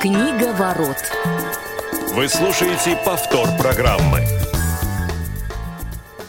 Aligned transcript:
Книга 0.00 0.52
ворот. 0.52 0.96
Вы 2.14 2.28
слушаете 2.28 2.96
повтор 3.04 3.48
программы. 3.58 4.20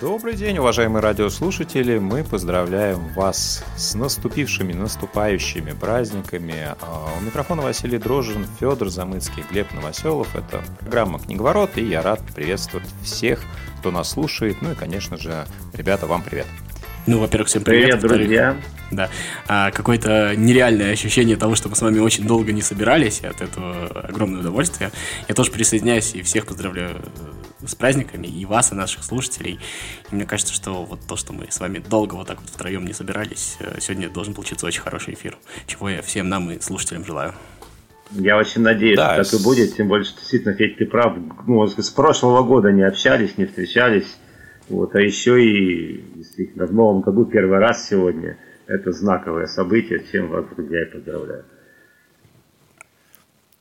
Добрый 0.01 0.33
день, 0.33 0.57
уважаемые 0.57 1.03
радиослушатели! 1.03 1.99
Мы 1.99 2.23
поздравляем 2.23 3.09
вас 3.09 3.63
с 3.77 3.93
наступившими, 3.93 4.73
наступающими 4.73 5.73
праздниками. 5.73 6.69
А, 6.81 7.09
у 7.19 7.23
микрофона 7.23 7.61
Василий 7.61 7.99
Дрожжин, 7.99 8.47
Федор 8.59 8.89
Замыцкий, 8.89 9.45
Глеб 9.51 9.71
Новоселов. 9.71 10.35
Это 10.35 10.63
программа 10.79 11.19
«Книговорот», 11.19 11.77
и 11.77 11.83
я 11.83 12.01
рад 12.01 12.21
приветствовать 12.33 12.87
всех, 13.03 13.39
кто 13.79 13.91
нас 13.91 14.09
слушает. 14.09 14.57
Ну 14.61 14.71
и, 14.71 14.75
конечно 14.75 15.15
же, 15.15 15.45
ребята, 15.73 16.07
вам 16.07 16.23
привет! 16.23 16.47
Ну, 17.07 17.19
во-первых, 17.19 17.47
всем 17.47 17.63
привет. 17.63 17.99
Привет, 17.99 18.17
друзья. 18.17 18.57
Да. 18.91 19.09
А, 19.47 19.71
какое-то 19.71 20.35
нереальное 20.35 20.91
ощущение 20.91 21.37
того, 21.37 21.55
что 21.55 21.69
мы 21.69 21.75
с 21.75 21.81
вами 21.81 21.99
очень 21.99 22.25
долго 22.25 22.51
не 22.51 22.61
собирались, 22.61 23.21
и 23.21 23.27
от 23.27 23.41
этого 23.41 23.87
огромное 24.03 24.41
удовольствие. 24.41 24.91
Я 25.27 25.35
тоже 25.35 25.51
присоединяюсь 25.51 26.13
и 26.15 26.21
всех 26.23 26.45
поздравляю 26.45 26.97
э, 27.61 27.67
с 27.67 27.75
праздниками, 27.75 28.27
и 28.27 28.45
вас, 28.45 28.71
и 28.71 28.75
наших 28.75 29.03
слушателей. 29.03 29.59
И 30.11 30.15
мне 30.15 30.25
кажется, 30.25 30.53
что 30.53 30.83
вот 30.85 31.01
то, 31.07 31.15
что 31.15 31.33
мы 31.33 31.47
с 31.49 31.59
вами 31.59 31.79
долго 31.79 32.15
вот 32.15 32.27
так 32.27 32.41
вот 32.41 32.49
втроем 32.49 32.85
не 32.85 32.93
собирались, 32.93 33.57
э, 33.59 33.77
сегодня 33.79 34.09
должен 34.09 34.33
получиться 34.33 34.65
очень 34.65 34.81
хороший 34.81 35.13
эфир, 35.13 35.37
чего 35.67 35.89
я 35.89 36.01
всем 36.01 36.29
нам 36.29 36.51
и 36.51 36.59
слушателям 36.59 37.05
желаю. 37.05 37.33
Я 38.11 38.37
очень 38.37 38.61
надеюсь, 38.61 38.97
Да, 38.97 39.23
что 39.23 39.33
так 39.33 39.41
и 39.41 39.43
будет, 39.43 39.75
тем 39.75 39.87
более, 39.87 40.05
что 40.05 40.17
действительно, 40.17 40.55
Федь, 40.55 40.77
ты 40.77 40.85
прав, 40.85 41.15
ну, 41.45 41.67
с 41.67 41.89
прошлого 41.91 42.41
года 42.43 42.71
не 42.71 42.81
общались, 42.81 43.37
не 43.37 43.45
встречались, 43.45 44.07
вот, 44.69 44.95
а 44.95 45.01
еще 45.01 45.43
и, 45.43 46.01
действительно, 46.15 46.65
в 46.65 46.73
новом 46.73 47.01
году 47.01 47.25
первый 47.25 47.59
раз 47.59 47.87
сегодня, 47.87 48.37
это 48.67 48.91
знаковое 48.91 49.47
событие, 49.47 50.03
чем 50.11 50.29
вас, 50.29 50.45
друзья, 50.55 50.83
и 50.83 50.85
поздравляю. 50.85 51.43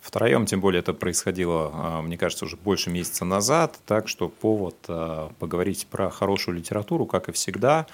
Втроем, 0.01 0.47
тем 0.47 0.61
более, 0.61 0.81
это 0.81 0.95
происходило, 0.95 1.71
а, 1.73 2.03
мне 2.03 2.17
кажется, 2.17 2.47
уже 2.47 2.57
больше 2.57 2.89
месяца 2.89 3.27
назад, 3.27 3.79
так 3.87 4.09
что 4.09 4.29
повод 4.29 4.77
а, 4.89 5.31
поговорить 5.39 5.87
про 5.91 6.09
хорошую 6.09 6.57
литературу, 6.57 7.05
как 7.05 7.29
и 7.29 7.33
всегда. 7.33 7.87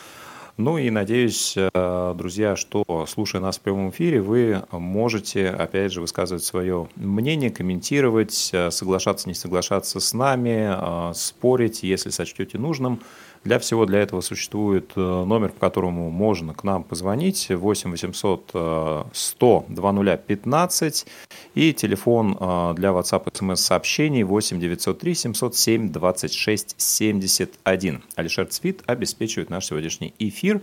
Ну 0.57 0.79
и 0.79 0.89
надеюсь, 0.89 1.57
а, 1.57 2.15
друзья, 2.15 2.55
что, 2.55 2.85
слушая 3.09 3.43
нас 3.43 3.59
в 3.59 3.61
прямом 3.61 3.91
эфире, 3.91 4.21
вы 4.21 4.63
можете, 4.71 5.49
опять 5.49 5.91
же, 5.91 6.01
высказывать 6.01 6.45
свое 6.45 6.89
мнение, 6.95 7.51
комментировать, 7.51 8.53
а, 8.55 8.71
соглашаться, 8.71 9.29
не 9.29 9.35
соглашаться 9.35 9.99
с 9.99 10.13
нами, 10.15 10.69
а, 10.69 11.13
спорить, 11.13 11.83
если 11.83 12.11
сочтете 12.11 12.59
нужным. 12.59 13.01
Для 13.45 13.59
всего 13.59 13.85
для 13.85 14.01
этого 14.01 14.23
существует 14.23 14.93
э, 14.97 15.01
номер, 15.01 15.51
по 15.51 15.61
которому 15.61 16.11
можно 16.11 16.55
к 16.55 16.65
нам 16.65 16.83
позвонить 16.83 17.51
8 17.51 17.91
800 17.91 18.51
э, 18.55 19.05
100 19.13 19.65
2015 19.69 21.07
и 21.55 21.75
телефон 21.75 22.39
э, 22.41 22.73
для 22.75 22.89
WhatsApp 22.89 23.29
смс 23.35 23.61
сообщений 23.61 24.23
8 24.23 24.59
903 24.59 25.15
707 25.15 25.93
26 25.93 26.75
71. 26.79 28.03
Алишер 28.17 28.47
Цвит 28.47 28.83
обеспечивает 28.87 29.51
наш 29.51 29.67
сегодняшний 29.67 30.15
эфир. 30.19 30.63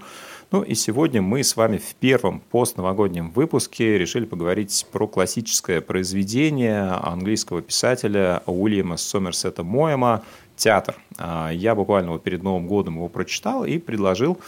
Ну 0.52 0.64
и 0.64 0.74
сегодня 0.74 1.22
мы 1.22 1.44
с 1.44 1.56
вами 1.56 1.78
в 1.78 1.96
первом 1.96 2.42
постновогоднем 2.42 3.30
выпуске 3.30 4.00
решили 4.00 4.26
поговорить 4.26 4.88
про 4.92 5.08
классическое 5.08 5.82
произведение 5.82 6.90
английского 6.90 7.62
писателя 7.62 8.42
Уильяма 8.48 8.98
Сомерсета 8.98 9.64
Моэма 9.64 10.24
«Театр». 10.56 10.96
А, 11.18 11.50
Я 11.50 11.76
буквально 11.76 12.12
вот 12.12 12.24
перед 12.24 12.44
Новым 12.44 12.68
годом 12.68 12.96
его 12.96 13.08
прочитал 13.08 13.66
и 13.66 13.78
предложил 13.78 14.40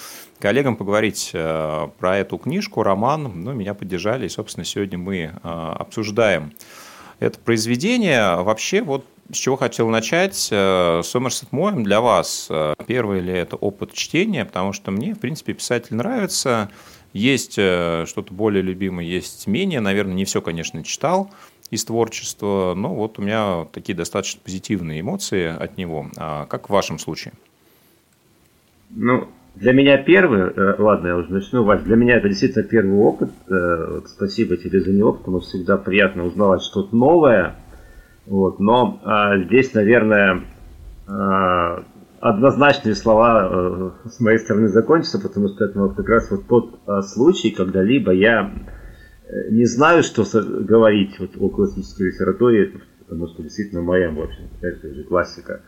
коллегам 0.44 0.76
поговорить 0.76 1.32
э, 1.34 1.88
про 1.98 2.18
эту 2.18 2.38
книжку, 2.38 2.84
роман. 2.84 3.32
Ну, 3.34 3.54
меня 3.54 3.74
поддержали, 3.74 4.26
и, 4.26 4.30
собственно, 4.30 4.66
сегодня 4.66 4.98
мы 4.98 5.18
э, 5.18 5.30
обсуждаем 5.44 6.52
это 7.20 7.40
произведение. 7.40 8.42
Вообще, 8.42 8.82
вот 8.82 9.06
с 9.32 9.38
чего 9.38 9.56
хотел 9.56 9.88
начать. 9.90 10.50
Э, 10.52 11.02
Сомерсет 11.04 11.54
Моэм 11.54 11.84
для 11.84 12.02
вас 12.02 12.50
первый 12.86 13.22
ли 13.22 13.32
это 13.32 13.56
опыт 13.56 13.94
чтения? 13.94 14.44
Потому 14.44 14.74
что 14.74 14.92
мне, 14.92 15.14
в 15.14 15.20
принципе, 15.20 15.54
писатель 15.54 15.96
нравится. 15.96 16.70
Есть 17.14 17.54
что-то 17.54 18.28
более 18.32 18.64
любимое, 18.64 19.06
есть 19.06 19.48
менее. 19.48 19.80
Наверное, 19.80 20.16
не 20.16 20.26
все, 20.26 20.42
конечно, 20.42 20.84
читал 20.84 21.32
из 21.70 21.86
творчества, 21.86 22.74
но 22.76 22.94
вот 22.94 23.20
у 23.20 23.22
меня 23.22 23.66
такие 23.72 23.96
достаточно 23.96 24.42
позитивные 24.44 25.02
эмоции 25.02 25.48
от 25.48 25.78
него. 25.78 26.08
А 26.18 26.46
как 26.46 26.70
в 26.70 26.74
вашем 26.74 27.00
случае? 27.00 27.34
Ну, 28.92 29.28
для 29.56 29.74
меня 29.74 29.98
первый, 29.98 30.52
э, 30.52 30.76
ладно, 30.78 31.08
я 31.08 31.18
уже 31.18 31.32
начну, 31.32 31.64
Вась, 31.64 31.82
для 31.84 31.96
меня 31.96 32.18
это 32.18 32.30
действительно 32.30 32.64
первый 32.64 32.98
опыт, 32.98 33.32
э, 33.50 33.88
вот 33.96 34.10
спасибо 34.10 34.58
тебе 34.58 34.82
за 34.82 34.92
него, 34.92 35.14
потому 35.14 35.42
что 35.42 35.50
всегда 35.50 35.78
приятно 35.78 36.26
узнавать 36.26 36.62
что-то 36.62 36.96
новое, 36.96 37.56
вот, 38.26 38.60
но 38.60 39.00
а, 39.04 39.38
здесь, 39.38 39.74
наверное, 39.74 40.42
а, 41.08 41.84
однозначные 42.22 42.96
слова 42.96 43.50
э, 43.52 44.10
с 44.10 44.20
моей 44.22 44.38
стороны 44.38 44.70
закончатся, 44.70 45.20
потому 45.20 45.50
что 45.50 45.66
это 45.66 45.78
вот 45.78 45.96
как 45.96 46.08
раз 46.08 46.32
вот 46.32 46.48
тот 46.48 46.80
а, 46.88 47.02
случай, 47.02 47.52
когда 47.52 47.84
либо 47.84 48.14
я 48.14 48.50
не 49.50 49.66
знаю, 49.66 50.04
что 50.04 50.24
говорить 50.34 51.20
вот 51.20 51.32
о 51.40 51.50
классической 51.50 52.08
литературе, 52.08 52.72
потому 53.00 53.28
что 53.28 53.44
действительно 53.44 53.82
моя, 53.82 54.10
в 54.12 54.22
общем, 54.22 54.50
это 54.62 54.88
уже 54.88 55.04
классика. 55.04 55.62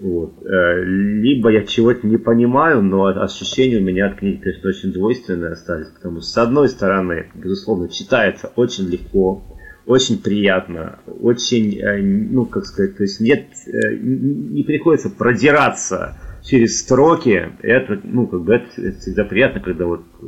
Вот. 0.00 0.34
Э, 0.44 0.82
Либо 0.84 1.50
я 1.50 1.64
чего-то 1.64 2.06
не 2.06 2.16
понимаю, 2.16 2.82
но 2.82 3.06
ощущения 3.06 3.78
у 3.78 3.82
меня 3.82 4.08
от 4.08 4.16
книги, 4.16 4.40
конечно, 4.42 4.68
очень 4.70 4.92
двойственные 4.92 5.52
остались, 5.52 5.88
потому 5.88 6.20
что, 6.20 6.28
с 6.28 6.38
одной 6.38 6.68
стороны, 6.68 7.30
безусловно, 7.34 7.88
читается 7.88 8.50
очень 8.56 8.88
легко, 8.88 9.42
очень 9.86 10.22
приятно, 10.22 10.98
очень, 11.06 11.78
э, 11.78 12.00
ну, 12.02 12.46
как 12.46 12.66
сказать, 12.66 12.96
то 12.96 13.02
есть 13.02 13.20
нет, 13.20 13.46
э, 13.66 13.96
не 13.96 14.62
приходится 14.64 15.10
продираться 15.10 16.16
через 16.42 16.80
строки, 16.80 17.50
это, 17.62 18.00
ну, 18.02 18.26
как 18.26 18.42
бы 18.42 18.54
это, 18.54 18.98
всегда 18.98 19.24
приятно, 19.24 19.60
когда 19.60 19.86
вот 19.86 20.02
э, 20.22 20.26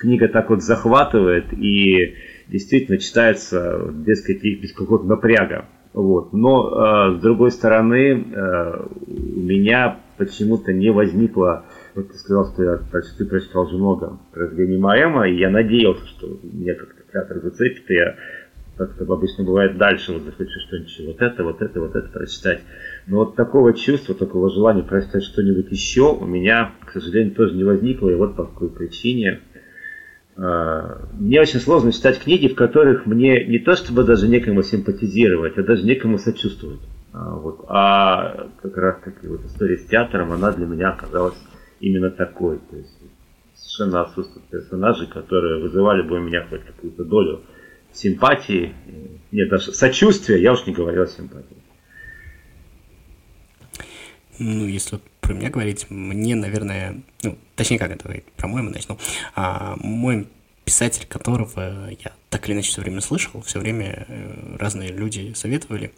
книга 0.00 0.28
так 0.28 0.50
вот 0.50 0.62
захватывает 0.62 1.52
и 1.52 2.16
действительно 2.48 2.98
читается 2.98 3.90
без 3.92 4.22
каких 4.22 4.60
без 4.60 4.72
какого-то 4.72 5.06
напряга. 5.06 5.66
Вот. 5.92 6.32
Но 6.32 6.68
э, 6.68 7.18
с 7.18 7.20
другой 7.20 7.50
стороны, 7.50 8.24
э, 8.32 8.86
у 9.06 9.40
меня 9.40 9.98
почему-то 10.18 10.72
не 10.72 10.90
возникло, 10.90 11.64
вот 11.94 12.08
ты 12.10 12.14
сказал, 12.14 12.52
что 12.52 12.62
я 12.62 12.80
проч- 12.90 13.16
ты 13.18 13.26
прочитал 13.26 13.66
уже 13.66 13.76
много 13.76 14.18
произведений 14.32 14.78
Маэма, 14.78 15.28
и 15.28 15.36
я 15.36 15.50
надеялся, 15.50 16.06
что 16.06 16.38
меня 16.44 16.74
как-то 16.74 17.02
театр 17.12 17.40
зацепит, 17.42 17.90
и 17.90 17.94
я 17.94 18.16
как 18.76 18.98
это 18.98 19.12
обычно 19.12 19.44
бывает 19.44 19.76
дальше, 19.76 20.12
вот 20.12 20.22
захочу 20.22 20.58
что-нибудь 20.60 21.00
вот 21.06 21.20
это, 21.20 21.44
вот 21.44 21.60
это, 21.60 21.80
вот 21.80 21.94
это 21.94 22.08
прочитать. 22.08 22.60
Но 23.06 23.18
вот 23.18 23.36
такого 23.36 23.74
чувства, 23.74 24.14
такого 24.14 24.48
желания 24.48 24.82
прочитать 24.82 25.22
что-нибудь 25.22 25.70
еще 25.70 26.14
у 26.14 26.24
меня, 26.24 26.72
к 26.86 26.92
сожалению, 26.92 27.34
тоже 27.34 27.56
не 27.56 27.64
возникло, 27.64 28.08
и 28.08 28.14
вот 28.14 28.36
по 28.36 28.44
какой 28.44 28.70
причине. 28.70 29.40
А, 30.42 31.02
Мне 31.12 31.40
очень 31.40 31.60
сложно 31.60 31.92
читать 31.92 32.18
книги, 32.18 32.48
в 32.48 32.54
которых 32.54 33.04
мне 33.04 33.44
не 33.44 33.58
то 33.58 33.76
чтобы 33.76 34.04
даже 34.04 34.26
некому 34.26 34.62
симпатизировать, 34.62 35.58
а 35.58 35.62
даже 35.62 35.84
некому 35.84 36.18
сочувствовать. 36.18 36.80
А, 37.12 37.34
вот. 37.34 37.64
а 37.68 38.48
как 38.62 38.76
раз 38.76 39.00
таки 39.04 39.26
вот 39.26 39.44
история 39.44 39.76
с 39.76 39.84
театром, 39.84 40.32
она 40.32 40.52
для 40.52 40.66
меня 40.66 40.90
оказалась 40.90 41.36
именно 41.80 42.10
такой. 42.10 42.58
То 42.70 42.76
есть 42.76 42.96
совершенно 43.54 44.02
отсутствуют 44.02 44.46
персонажи, 44.48 45.06
которые 45.06 45.60
вызывали 45.60 46.02
бы 46.02 46.16
у 46.16 46.20
меня 46.20 46.46
хоть 46.48 46.64
какую-то 46.64 47.04
долю 47.04 47.40
симпатии. 47.92 48.72
Нет, 49.32 49.50
даже 49.50 49.72
сочувствия, 49.72 50.40
я 50.40 50.52
уж 50.52 50.66
не 50.66 50.72
говорил 50.72 51.02
о 51.02 51.06
симпатии. 51.06 51.59
Ну, 54.40 54.66
если 54.66 54.92
вот 54.92 55.02
про 55.20 55.34
меня 55.34 55.50
говорить, 55.50 55.86
мне, 55.90 56.34
наверное, 56.34 57.02
ну, 57.22 57.36
точнее, 57.56 57.78
как 57.78 57.90
это 57.90 58.04
говорить, 58.04 58.24
про 58.36 58.48
Моэма 58.48 58.70
начну. 58.70 58.98
А, 59.36 59.76
мой 59.76 60.26
писатель, 60.64 61.06
которого 61.06 61.90
я 61.90 62.12
так 62.30 62.46
или 62.48 62.54
иначе 62.54 62.70
все 62.70 62.80
время 62.80 63.02
слышал, 63.02 63.42
все 63.42 63.58
время 63.58 64.06
э, 64.08 64.56
разные 64.58 64.92
люди 64.92 65.34
советовали. 65.34 65.92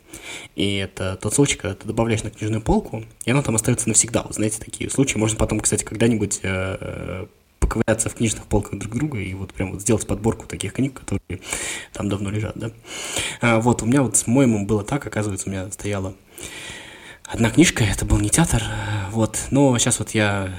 И 0.57 0.77
это 0.77 1.17
тот 1.23 1.35
случай, 1.35 1.57
когда 1.57 1.77
ты 1.77 1.87
добавляешь 1.87 2.25
на 2.25 2.31
книжную 2.31 2.63
полку, 2.63 3.05
и 3.25 3.31
оно 3.31 3.43
там 3.43 3.55
остается 3.55 3.89
навсегда. 3.89 4.23
Вот 4.23 4.35
знаете, 4.35 4.59
такие 4.59 4.91
случаи. 4.91 5.19
Можно 5.19 5.39
потом, 5.39 5.61
кстати, 5.61 5.85
когда-нибудь 5.85 6.41
э, 6.43 7.27
поковыряться 7.61 8.09
в 8.09 8.15
книжных 8.15 8.47
полках 8.47 8.77
друг 8.77 8.97
друга 8.97 9.19
и 9.21 9.35
вот 9.35 9.55
прям 9.55 9.71
вот 9.71 9.83
сделать 9.83 10.05
подборку 10.05 10.47
таких 10.49 10.73
книг, 10.73 10.99
которые 10.99 11.41
там 11.93 12.09
давно 12.09 12.31
лежат, 12.31 12.57
да. 12.57 12.73
А, 13.41 13.61
вот, 13.61 13.83
у 13.83 13.87
меня 13.87 14.03
вот 14.03 14.17
с 14.17 14.27
Моемом 14.27 14.67
было 14.67 14.83
так, 14.83 15.07
оказывается, 15.07 15.49
у 15.49 15.53
меня 15.53 15.71
стояла 15.71 16.15
одна 17.33 17.51
книжка, 17.51 17.85
это 17.85 18.05
был 18.05 18.19
не 18.19 18.31
театр, 18.31 18.63
э, 18.63 19.11
вот, 19.11 19.39
но 19.51 19.77
сейчас 19.79 19.99
вот 19.99 20.11
я 20.11 20.53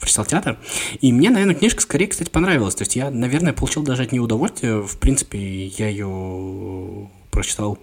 прочитал 0.00 0.24
театр, 0.24 0.58
и 1.00 1.12
мне, 1.12 1.30
наверное, 1.30 1.54
книжка 1.54 1.80
скорее, 1.80 2.08
кстати, 2.08 2.28
понравилась, 2.28 2.74
то 2.74 2.82
есть 2.82 2.96
я, 2.96 3.10
наверное, 3.10 3.52
получил 3.52 3.82
даже 3.82 4.02
от 4.02 4.12
нее 4.12 4.20
удовольствие, 4.20 4.82
в 4.82 4.98
принципе, 4.98 5.66
я 5.66 5.88
ее 5.88 7.08
прочитал 7.30 7.78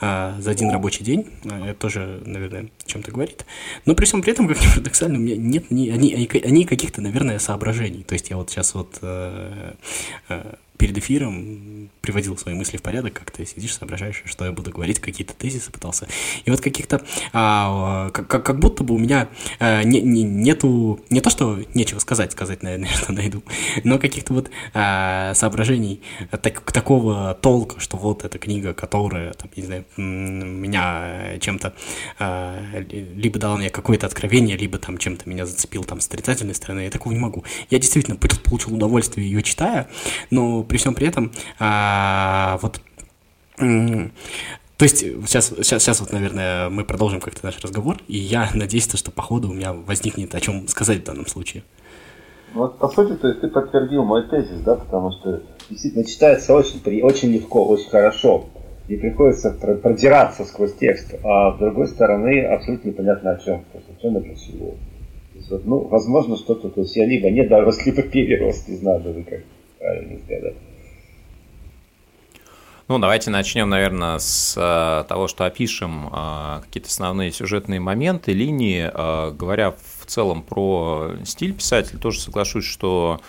а, 0.00 0.36
за 0.40 0.50
один 0.50 0.70
рабочий 0.70 1.04
день, 1.04 1.26
А, 1.48 1.68
это 1.68 1.78
тоже, 1.78 2.22
наверное, 2.26 2.70
чем-то 2.86 3.12
говорит, 3.12 3.46
но 3.86 3.94
при 3.94 4.04
всем 4.04 4.20
при 4.20 4.32
этом, 4.32 4.48
как 4.48 4.60
ни 4.60 4.66
парадоксально, 4.66 5.18
у 5.18 5.20
меня 5.20 5.36
нет 5.36 5.70
ни, 5.70 5.88
они, 5.88 6.28
они 6.44 6.64
каких-то, 6.64 7.00
наверное, 7.00 7.38
соображений, 7.38 8.02
то 8.02 8.14
есть 8.14 8.30
я 8.30 8.36
вот 8.36 8.50
сейчас 8.50 8.74
вот 8.74 8.98
э, 9.00 9.74
э, 10.28 10.54
перед 10.80 10.96
эфиром 10.96 11.90
приводил 12.00 12.38
свои 12.38 12.54
мысли 12.54 12.78
в 12.78 12.82
порядок, 12.82 13.12
как 13.12 13.30
ты 13.30 13.44
сидишь, 13.44 13.74
соображаешь, 13.76 14.22
что 14.24 14.46
я 14.46 14.52
буду 14.52 14.70
говорить, 14.70 14.98
какие-то 14.98 15.34
тезисы 15.34 15.70
пытался. 15.70 16.08
И 16.46 16.50
вот 16.50 16.62
каких-то, 16.62 17.02
а, 17.34 18.08
как, 18.08 18.28
как 18.28 18.58
будто 18.58 18.82
бы 18.82 18.94
у 18.94 18.98
меня 18.98 19.28
а, 19.58 19.82
не, 19.82 20.00
не, 20.00 20.22
нету, 20.22 20.98
не 21.10 21.20
то, 21.20 21.28
что 21.28 21.58
нечего 21.74 21.98
сказать, 21.98 22.32
сказать, 22.32 22.62
наверное, 22.62 22.88
что 22.96 23.12
найду, 23.12 23.42
но 23.84 23.98
каких-то 23.98 24.32
вот 24.32 24.50
а, 24.72 25.34
соображений 25.34 26.00
так, 26.30 26.72
такого 26.72 27.34
толка, 27.34 27.78
что 27.78 27.98
вот 27.98 28.24
эта 28.24 28.38
книга, 28.38 28.72
которая, 28.72 29.34
там, 29.34 29.50
не 29.56 29.62
знаю, 29.62 29.84
меня 29.98 31.36
чем-то 31.40 31.74
а, 32.18 32.58
либо 32.88 33.38
дала 33.38 33.58
мне 33.58 33.68
какое-то 33.68 34.06
откровение, 34.06 34.56
либо 34.56 34.78
там 34.78 34.96
чем-то 34.96 35.28
меня 35.28 35.44
зацепил 35.44 35.84
там 35.84 36.00
с 36.00 36.06
отрицательной 36.06 36.54
стороны, 36.54 36.80
я 36.80 36.90
такого 36.90 37.12
не 37.12 37.18
могу. 37.18 37.44
Я 37.68 37.78
действительно 37.78 38.16
получил 38.16 38.74
удовольствие 38.74 39.30
ее 39.30 39.42
читая, 39.42 39.86
но 40.30 40.64
при 40.70 40.78
всем 40.78 40.94
при 40.94 41.08
этом 41.08 41.32
а, 41.58 42.58
вот 42.62 42.80
то 44.80 44.84
есть 44.84 45.00
сейчас, 45.00 45.48
сейчас, 45.48 45.82
сейчас 45.82 46.00
вот, 46.00 46.10
наверное, 46.10 46.70
мы 46.70 46.84
продолжим 46.84 47.20
как-то 47.20 47.44
наш 47.44 47.60
разговор, 47.60 47.98
и 48.08 48.16
я 48.16 48.48
надеюсь, 48.54 48.90
что 48.90 49.10
по 49.10 49.20
ходу 49.20 49.50
у 49.50 49.52
меня 49.52 49.74
возникнет 49.74 50.34
о 50.34 50.40
чем 50.40 50.66
сказать 50.68 51.00
в 51.00 51.04
данном 51.04 51.26
случае. 51.26 51.64
Вот, 52.54 52.78
по 52.78 52.88
сути, 52.88 53.14
то 53.16 53.28
есть 53.28 53.42
ты 53.42 53.48
подтвердил 53.48 54.04
мой 54.04 54.26
тезис, 54.28 54.58
да, 54.62 54.76
потому 54.76 55.12
что 55.12 55.42
действительно 55.68 56.04
читается 56.04 56.54
очень, 56.54 56.80
очень 57.02 57.30
легко, 57.30 57.68
очень 57.68 57.90
хорошо, 57.90 58.46
и 58.88 58.96
приходится 58.96 59.50
продираться 59.50 60.46
сквозь 60.46 60.72
текст, 60.76 61.14
а 61.22 61.54
с 61.54 61.58
другой 61.58 61.86
стороны 61.86 62.46
абсолютно 62.46 62.88
непонятно 62.88 63.32
о 63.32 63.36
чем, 63.36 63.62
то 63.72 63.78
есть 63.78 63.90
о 63.90 64.00
чем 64.00 64.34
всего. 64.34 64.76
Вот, 65.50 65.66
ну, 65.66 65.80
возможно, 65.88 66.36
что-то, 66.36 66.70
то 66.70 66.80
есть 66.80 66.96
я 66.96 67.04
либо 67.04 67.28
не 67.28 67.46
дорос, 67.46 67.84
либо 67.84 68.00
перерос, 68.00 68.66
не 68.66 68.76
знаю 68.76 69.00
даже 69.02 69.22
как 69.24 69.40
правильно 69.80 70.18
сказать. 70.24 70.54
Ну, 72.88 72.98
давайте 72.98 73.30
начнем, 73.30 73.68
наверное, 73.68 74.18
с 74.18 74.56
э, 74.56 75.04
того, 75.08 75.28
что 75.28 75.44
опишем 75.44 76.08
э, 76.12 76.60
какие-то 76.62 76.88
основные 76.88 77.30
сюжетные 77.30 77.78
моменты, 77.78 78.32
линии. 78.32 78.90
Э, 78.92 79.30
говоря 79.30 79.70
в 79.70 80.06
целом 80.06 80.42
про 80.42 81.12
стиль 81.24 81.52
писателя, 81.52 81.98
тоже 81.98 82.20
соглашусь, 82.20 82.64
что 82.64 83.20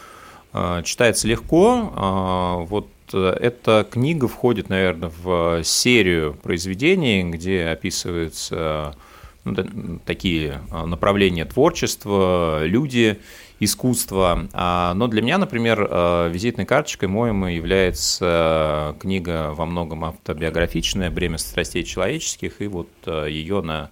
читается 0.83 1.30
легко. 1.30 2.65
Вот 2.68 2.89
эта 3.13 3.88
книга 3.89 4.27
входит, 4.27 4.68
наверное, 4.68 5.09
в 5.24 5.63
серию 5.63 6.33
произведений, 6.44 7.24
где 7.24 7.68
описываются 7.68 8.98
ну, 9.45 10.00
такие 10.06 10.59
направления 10.71 11.45
творчества, 11.45 12.65
люди 12.65 13.18
искусства. 13.61 14.47
А, 14.53 14.93
но 14.95 15.07
для 15.07 15.21
меня, 15.21 15.37
например, 15.37 15.87
э, 15.89 16.29
визитной 16.33 16.65
карточкой 16.65 17.09
моему 17.09 17.45
является 17.45 18.95
книга 18.99 19.53
во 19.53 19.67
многом 19.67 20.03
автобиографичная 20.03 21.11
«Бремя 21.11 21.37
страстей 21.37 21.83
человеческих», 21.83 22.59
и 22.59 22.67
вот 22.67 22.89
э, 23.05 23.27
ее 23.29 23.61
на 23.61 23.91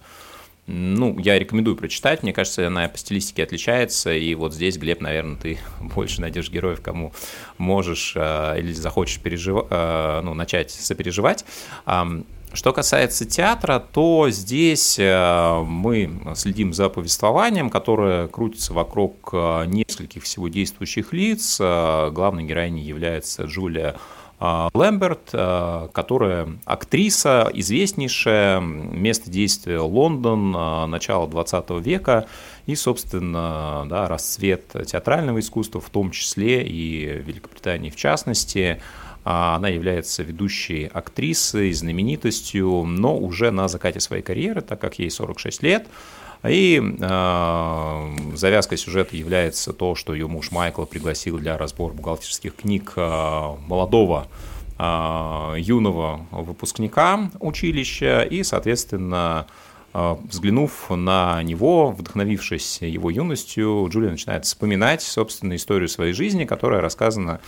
ну, 0.66 1.18
я 1.18 1.36
рекомендую 1.36 1.76
прочитать. 1.76 2.22
Мне 2.22 2.32
кажется, 2.32 2.64
она 2.64 2.88
по 2.88 2.96
стилистике 2.96 3.42
отличается. 3.42 4.12
И 4.12 4.34
вот 4.36 4.54
здесь, 4.54 4.76
Глеб, 4.76 5.00
наверное, 5.00 5.36
ты 5.36 5.58
больше 5.80 6.20
найдешь 6.20 6.48
героев, 6.48 6.80
кому 6.80 7.12
можешь 7.58 8.12
э, 8.14 8.58
или 8.58 8.72
захочешь 8.72 9.20
пережив... 9.20 9.68
ну, 9.68 10.34
начать 10.34 10.70
сопереживать. 10.70 11.44
Что 12.52 12.72
касается 12.72 13.26
театра, 13.26 13.78
то 13.78 14.28
здесь 14.28 14.98
э, 14.98 15.62
мы 15.64 16.34
следим 16.34 16.72
за 16.72 16.88
повествованием, 16.88 17.70
которое 17.70 18.26
крутится 18.26 18.74
вокруг 18.74 19.30
э, 19.32 19.66
нескольких 19.66 20.24
всего 20.24 20.48
действующих 20.48 21.12
лиц. 21.12 21.58
Э, 21.60 22.10
главной 22.10 22.42
героиней 22.42 22.82
является 22.82 23.44
Джулия 23.44 23.96
Лэмберт, 24.40 25.32
которая 25.92 26.48
актриса, 26.64 27.50
известнейшая, 27.52 28.60
место 28.60 29.30
действия 29.30 29.80
Лондон, 29.80 30.52
начало 30.90 31.28
20 31.28 31.68
века, 31.84 32.26
и, 32.64 32.74
собственно, 32.74 33.84
да, 33.84 34.08
расцвет 34.08 34.64
театрального 34.86 35.40
искусства, 35.40 35.82
в 35.82 35.90
том 35.90 36.10
числе 36.10 36.66
и 36.66 37.22
Великобритании 37.22 37.90
в 37.90 37.96
частности– 37.96 38.80
она 39.24 39.68
является 39.68 40.22
ведущей 40.22 40.90
актрисой, 40.92 41.72
знаменитостью, 41.72 42.84
но 42.84 43.16
уже 43.16 43.50
на 43.50 43.68
закате 43.68 44.00
своей 44.00 44.22
карьеры, 44.22 44.62
так 44.62 44.80
как 44.80 44.98
ей 44.98 45.10
46 45.10 45.62
лет. 45.62 45.86
И 46.42 46.80
э, 46.80 48.16
завязкой 48.34 48.78
сюжета 48.78 49.14
является 49.14 49.74
то, 49.74 49.94
что 49.94 50.14
ее 50.14 50.26
муж 50.26 50.50
Майкл 50.52 50.84
пригласил 50.84 51.38
для 51.38 51.58
разбора 51.58 51.92
бухгалтерских 51.92 52.56
книг 52.56 52.94
э, 52.96 53.56
молодого 53.66 54.26
э, 54.78 55.54
юного 55.58 56.26
выпускника 56.30 57.30
училища, 57.40 58.22
и, 58.22 58.42
соответственно, 58.42 59.46
взглянув 59.92 60.88
на 60.90 61.42
него, 61.42 61.90
вдохновившись 61.90 62.80
его 62.80 63.10
юностью, 63.10 63.88
Джулия 63.90 64.12
начинает 64.12 64.44
вспоминать, 64.44 65.02
собственно, 65.02 65.56
историю 65.56 65.88
своей 65.88 66.12
жизни, 66.12 66.44
которая 66.44 66.80
рассказана 66.80 67.40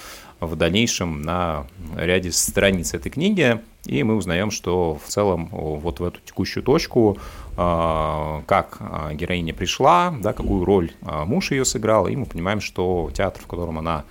в 0.47 0.57
дальнейшем 0.57 1.23
на 1.23 1.67
ряде 1.97 2.33
страниц 2.33 2.95
этой 2.95 3.11
книги, 3.11 3.61
и 3.87 4.03
мы 4.03 4.17
узнаем, 4.17 4.51
что 4.51 4.99
в 5.05 5.09
целом 5.09 5.49
вот 5.51 6.01
в 6.01 6.05
эту 6.05 6.21
текущую 6.25 6.63
точку, 6.63 7.19
а, 7.57 8.43
как 8.47 8.77
а, 8.81 9.13
героиня 9.13 9.55
пришла, 9.55 10.15
да, 10.21 10.33
какую 10.33 10.65
роль 10.65 10.93
а, 11.03 11.25
муж 11.25 11.51
ее 11.51 11.65
сыграл, 11.65 12.07
и 12.07 12.17
мы 12.17 12.27
понимаем, 12.27 12.61
что 12.61 13.11
театр, 13.15 13.43
в 13.43 13.47
котором 13.47 13.79
она 13.79 14.05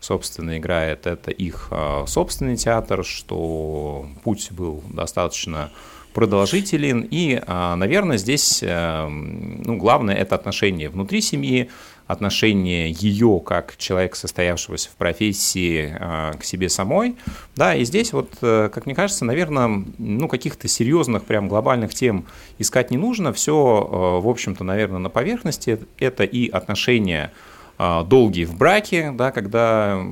собственно 0.00 0.56
играет, 0.58 1.08
это 1.08 1.32
их 1.32 1.72
собственный 2.06 2.56
театр, 2.56 3.04
что 3.04 4.06
путь 4.22 4.52
был 4.52 4.80
достаточно 4.90 5.72
продолжителен, 6.14 7.04
и, 7.10 7.42
наверное, 7.46 8.16
здесь 8.16 8.62
э, 8.62 9.08
ну, 9.08 9.76
главное 9.76 10.14
это 10.14 10.36
отношение 10.36 10.88
внутри 10.88 11.20
семьи, 11.20 11.68
отношение 12.08 12.90
ее 12.90 13.40
как 13.44 13.76
человека, 13.76 14.16
состоявшегося 14.16 14.88
в 14.88 14.96
профессии, 14.96 15.94
а, 16.00 16.32
к 16.32 16.42
себе 16.42 16.70
самой. 16.70 17.16
Да, 17.54 17.74
и 17.74 17.84
здесь 17.84 18.14
вот, 18.14 18.32
э, 18.40 18.70
как 18.72 18.86
мне 18.86 18.94
кажется, 18.94 19.26
наверное, 19.26 19.84
ну, 19.98 20.26
каких-то 20.26 20.68
серьезных, 20.68 21.24
прям 21.24 21.48
глобальных 21.48 21.94
тем 21.94 22.24
искать 22.58 22.90
не 22.90 22.96
нужно. 22.96 23.34
Все, 23.34 23.52
э, 23.52 24.24
в 24.24 24.26
общем-то, 24.26 24.64
наверное, 24.64 24.98
на 24.98 25.10
поверхности. 25.10 25.80
Это 25.98 26.24
и 26.24 26.48
отношения 26.48 27.30
а, 27.76 28.02
долгие 28.02 28.46
в 28.46 28.56
браке, 28.56 29.12
да, 29.12 29.30
когда 29.30 30.02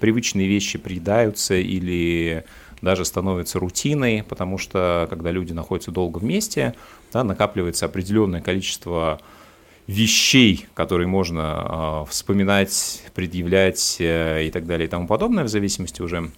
привычные 0.00 0.48
вещи 0.48 0.78
приедаются 0.78 1.54
или 1.54 2.44
даже 2.80 3.04
становятся 3.04 3.58
рутиной, 3.58 4.24
потому 4.26 4.56
что 4.56 5.06
когда 5.08 5.30
люди 5.30 5.52
находятся 5.52 5.92
долго 5.92 6.18
вместе, 6.18 6.74
да, 7.12 7.24
накапливается 7.24 7.86
определенное 7.86 8.40
количество 8.40 9.20
вещей, 9.92 10.66
которые 10.74 11.06
можно 11.06 12.04
э, 12.06 12.10
вспоминать, 12.10 13.02
предъявлять 13.14 13.96
э, 14.00 14.44
и 14.46 14.50
так 14.50 14.66
далее 14.66 14.86
и 14.86 14.90
тому 14.90 15.06
подобное, 15.06 15.44
в 15.44 15.48
зависимости 15.48 16.00
уже 16.02 16.30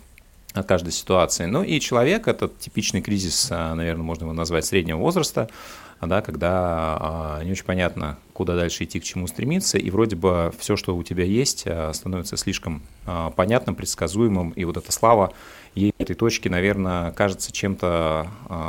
от 0.53 0.67
каждой 0.67 0.93
ситуации. 0.93 1.47
Ну 1.47 1.63
и 1.63 1.81
человек, 1.81 2.29
этот 2.29 2.59
типичный 2.59 3.01
кризис, 3.01 3.49
э, 3.51 3.75
наверное, 3.75 4.03
можно 4.03 4.25
его 4.25 4.33
назвать 4.33 4.65
среднего 4.65 4.99
возраста, 4.99 5.49
да, 6.03 6.21
когда 6.21 7.41
не 7.45 7.53
очень 7.53 7.65
понятно, 7.65 8.19
куда 8.35 8.57
дальше 8.57 8.85
идти, 8.85 9.01
к 9.01 9.05
чему 9.05 9.27
стремиться, 9.27 9.79
и 9.79 9.89
вроде 9.89 10.17
бы 10.17 10.53
все, 10.59 10.77
что 10.77 10.95
у 10.95 11.03
тебя 11.03 11.25
есть, 11.25 11.67
становится 11.93 12.37
слишком 12.37 12.83
понятным, 13.37 13.75
предсказуемым, 13.75 14.51
и 14.51 14.65
вот 14.65 14.77
эта 14.77 14.93
слава 14.93 15.33
ей 15.75 15.95
этой 15.97 16.15
точки, 16.15 16.49
наверное, 16.49 17.13
кажется 17.13 17.53
чем-то 17.53 18.27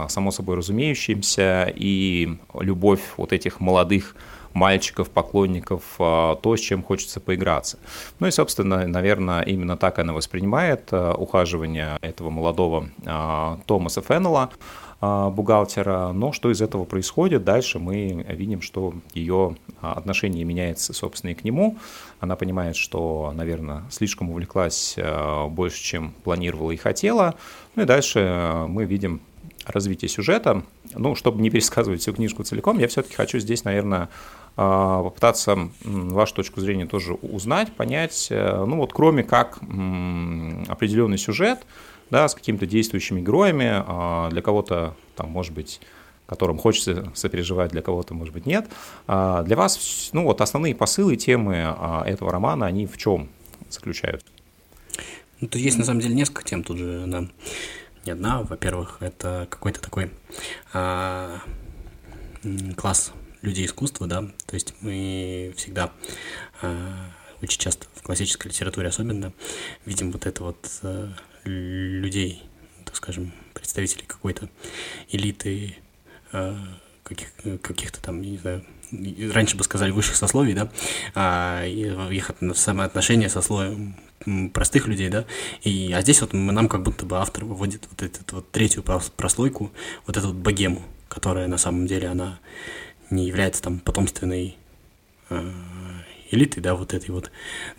само 0.08 0.32
собой 0.32 0.56
разумеющимся, 0.56 1.74
и 1.76 2.38
любовь 2.58 3.02
вот 3.18 3.34
этих 3.34 3.60
молодых 3.60 4.16
мальчиков, 4.56 5.10
поклонников, 5.10 5.84
а, 6.00 6.36
то, 6.36 6.56
с 6.56 6.60
чем 6.62 6.82
хочется 6.82 7.20
поиграться. 7.20 7.78
Ну 8.20 8.28
и, 8.28 8.32
собственно, 8.32 8.88
наверное, 8.88 9.42
именно 9.42 9.78
так 9.78 10.00
она 10.00 10.14
воспринимает 10.14 10.88
а, 10.92 11.14
ухаживание 11.14 12.00
этого 12.02 12.30
молодого 12.30 12.90
а, 13.06 13.60
Томаса 13.68 14.02
Феннелла, 14.02 14.50
бухгалтера, 15.02 16.14
но 16.14 16.32
что 16.32 16.50
из 16.50 16.62
этого 16.62 16.86
происходит, 16.86 17.44
дальше 17.44 17.78
мы 17.80 18.26
видим, 18.30 18.62
что 18.62 18.94
ее 19.14 19.56
отношение 19.82 20.46
меняется, 20.46 20.94
собственно, 20.94 21.32
и 21.32 21.34
к 21.36 21.44
нему. 21.44 21.78
Она 22.22 22.36
понимает, 22.36 22.76
что, 22.76 23.32
наверное, 23.36 23.84
слишком 23.92 24.32
увлеклась 24.32 24.98
больше, 25.50 25.84
чем 25.84 26.14
планировала 26.24 26.72
и 26.72 26.78
хотела. 26.78 27.36
Ну 27.76 27.84
и 27.84 27.86
дальше 27.86 28.66
мы 28.68 28.86
видим 28.86 29.22
развитие 29.66 30.10
сюжета. 30.10 30.64
Ну, 30.94 31.16
чтобы 31.16 31.42
не 31.42 31.50
пересказывать 31.50 32.02
всю 32.02 32.14
книжку 32.14 32.44
целиком, 32.44 32.80
я 32.80 32.88
все-таки 32.88 33.16
хочу 33.16 33.40
здесь, 33.40 33.64
наверное, 33.64 34.10
попытаться 34.56 35.70
вашу 35.84 36.36
точку 36.36 36.62
зрения 36.62 36.86
тоже 36.86 37.14
узнать, 37.14 37.74
понять, 37.74 38.28
э, 38.30 38.64
ну 38.66 38.78
вот 38.78 38.94
кроме 38.94 39.24
как 39.24 39.58
определенный 39.58 41.18
сюжет, 41.18 41.66
да, 42.10 42.28
с 42.28 42.36
какими-то 42.36 42.66
действующими 42.66 43.20
героями, 43.20 43.70
а, 43.70 44.30
для 44.30 44.42
кого-то 44.42 44.96
там, 45.16 45.30
может 45.30 45.54
быть, 45.54 45.82
которым 46.28 46.58
хочется 46.58 47.12
сопереживать, 47.16 47.72
для 47.72 47.82
кого-то, 47.82 48.14
может 48.14 48.34
быть, 48.34 48.46
нет. 48.46 48.68
А, 49.08 49.44
для 49.44 49.58
вас, 49.58 50.10
ну 50.14 50.24
вот 50.24 50.40
основные 50.40 50.74
посылы, 50.76 51.18
темы 51.18 51.76
этого 52.06 52.32
романа, 52.32 52.66
они 52.66 52.88
в 52.88 52.98
чем 52.98 53.30
заключаются? 53.70 54.28
Ну, 55.42 55.48
тут 55.48 55.60
есть 55.62 55.78
на 55.78 55.84
самом 55.84 56.00
деле 56.00 56.16
несколько 56.16 56.44
тем, 56.44 56.64
тут 56.64 56.78
же 56.78 57.04
она 57.04 57.28
не 58.06 58.12
одна. 58.12 58.44
Во-первых, 58.44 58.98
это 59.02 59.48
какой-то 59.50 59.82
такой 59.82 60.12
а, 60.74 61.40
класс 62.78 63.12
людей 63.46 63.66
искусства, 63.66 64.08
да, 64.08 64.22
то 64.46 64.54
есть 64.54 64.74
мы 64.82 65.54
всегда 65.56 65.92
а, 66.62 67.12
очень 67.42 67.60
часто 67.60 67.88
в 67.96 68.02
классической 68.02 68.48
литературе 68.48 68.88
особенно 68.88 69.34
видим 69.86 70.12
вот 70.12 70.26
это 70.26 70.44
вот 70.44 70.70
а, 70.84 71.14
людей, 71.44 72.44
так 72.86 72.96
скажем, 72.96 73.34
представителей 73.54 74.06
какой-то 74.06 74.50
элиты, 75.10 75.78
а, 76.32 76.58
каких, 77.04 77.30
каких-то 77.62 78.02
там, 78.02 78.22
не 78.22 78.38
знаю, 78.38 78.66
раньше 79.32 79.58
бы 79.58 79.64
сказали 79.64 79.92
высших 79.92 80.16
сословий, 80.16 80.54
да, 80.54 80.72
а, 81.14 81.66
их 81.66 82.32
самоотношения 82.56 83.30
со 83.30 83.42
слоем 83.42 83.96
простых 84.54 84.88
людей, 84.88 85.10
да, 85.10 85.26
и, 85.62 85.94
а 85.94 86.02
здесь 86.02 86.22
вот 86.22 86.34
нам 86.34 86.68
как 86.68 86.84
будто 86.84 87.06
бы 87.06 87.18
автор 87.18 87.46
выводит 87.46 87.88
вот 87.92 88.02
эту 88.02 88.36
вот 88.38 88.52
третью 88.52 88.84
прослойку, 88.84 89.72
вот 90.08 90.18
эту 90.18 90.28
вот 90.28 90.38
богему, 90.38 90.82
которая 91.08 91.48
на 91.48 91.58
самом 91.58 91.86
деле 91.86 92.08
она 92.08 92.40
не 93.10 93.28
является 93.28 93.62
там 93.62 93.80
потомственной 93.80 94.58
э, 95.30 95.52
элитой, 96.32 96.62
да, 96.62 96.76
вот 96.76 96.94
этой 96.94 97.12
вот, 97.12 97.32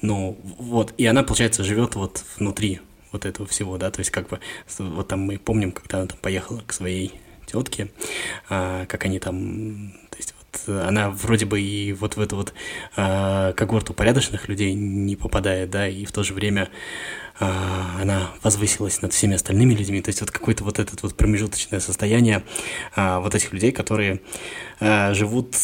ну, 0.03 0.39
вот, 0.59 0.95
и 0.97 1.07
она, 1.07 1.23
получается, 1.23 1.65
живет 1.65 1.95
вот 1.95 2.25
внутри 2.37 2.81
вот 3.13 3.25
этого 3.25 3.49
всего, 3.49 3.79
да, 3.79 3.91
то 3.91 4.01
есть 4.01 4.11
как 4.11 4.29
бы, 4.29 4.41
вот 4.79 5.09
там 5.09 5.21
мы 5.21 5.39
помним, 5.39 5.73
когда 5.73 5.99
она 5.99 6.07
там 6.07 6.19
поехала 6.19 6.63
к 6.67 6.73
своей 6.73 7.13
тетке, 7.47 7.91
а, 8.49 8.87
как 8.87 9.05
они 9.05 9.19
там, 9.19 9.93
она 10.67 11.11
вроде 11.11 11.47
бы 11.47 11.61
и 11.61 11.93
вот 11.93 12.17
в 12.17 12.21
эту 12.21 12.37
вот 12.37 12.55
а, 12.97 13.53
когорту 13.53 13.95
порядочных 13.95 14.49
людей 14.49 14.75
не 14.75 15.17
попадает, 15.17 15.71
да, 15.71 15.89
и 15.89 16.05
в 16.05 16.13
то 16.13 16.23
же 16.23 16.35
время 16.35 16.69
а, 17.39 17.99
она 18.01 18.31
возвысилась 18.43 19.03
над 19.03 19.13
всеми 19.13 19.35
остальными 19.35 19.75
людьми, 19.75 20.01
то 20.01 20.09
есть 20.09 20.21
вот 20.21 20.31
какое-то 20.31 20.65
вот 20.65 20.79
это 20.79 20.93
вот 21.03 21.15
промежуточное 21.15 21.81
состояние 21.81 22.43
а, 22.95 23.21
вот 23.21 23.35
этих 23.35 23.53
людей, 23.53 23.73
которые 23.73 24.21
а, 24.81 25.13
живут 25.15 25.55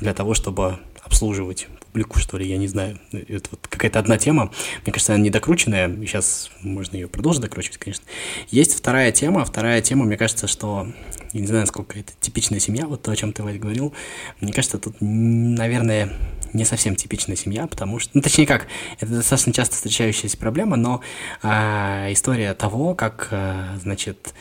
для 0.00 0.14
того, 0.14 0.34
чтобы 0.34 0.78
обслуживать 1.02 1.68
публику, 1.90 2.18
что 2.18 2.38
ли, 2.38 2.46
я 2.46 2.56
не 2.56 2.68
знаю. 2.68 2.98
Это 3.12 3.50
вот 3.50 3.66
какая-то 3.68 3.98
одна 3.98 4.16
тема. 4.16 4.52
Мне 4.84 4.92
кажется, 4.92 5.14
она 5.14 5.24
недокрученная. 5.24 5.88
Сейчас 6.06 6.50
можно 6.60 6.96
ее 6.96 7.08
продолжить 7.08 7.42
докручивать, 7.42 7.78
конечно. 7.78 8.04
Есть 8.50 8.74
вторая 8.74 9.10
тема. 9.12 9.44
Вторая 9.44 9.82
тема, 9.82 10.04
мне 10.04 10.16
кажется, 10.16 10.46
что... 10.46 10.88
Я 11.32 11.40
не 11.40 11.46
знаю, 11.46 11.62
насколько 11.62 11.98
это 11.98 12.12
типичная 12.20 12.58
семья, 12.58 12.86
вот 12.86 13.02
то, 13.02 13.10
о 13.10 13.16
чем 13.16 13.32
ты, 13.32 13.42
Вадь, 13.42 13.60
говорил. 13.60 13.92
Мне 14.40 14.52
кажется, 14.52 14.78
тут, 14.78 14.96
наверное, 15.00 16.12
не 16.52 16.64
совсем 16.64 16.96
типичная 16.96 17.36
семья, 17.36 17.66
потому 17.66 17.98
что... 17.98 18.10
Ну, 18.14 18.22
точнее 18.22 18.46
как, 18.46 18.66
это 18.98 19.12
достаточно 19.12 19.52
часто 19.52 19.76
встречающаяся 19.76 20.36
проблема, 20.36 20.76
но 20.76 21.00
а, 21.42 22.08
история 22.10 22.54
того, 22.54 22.94
как, 22.94 23.28
а, 23.30 23.76
значит, 23.80 24.34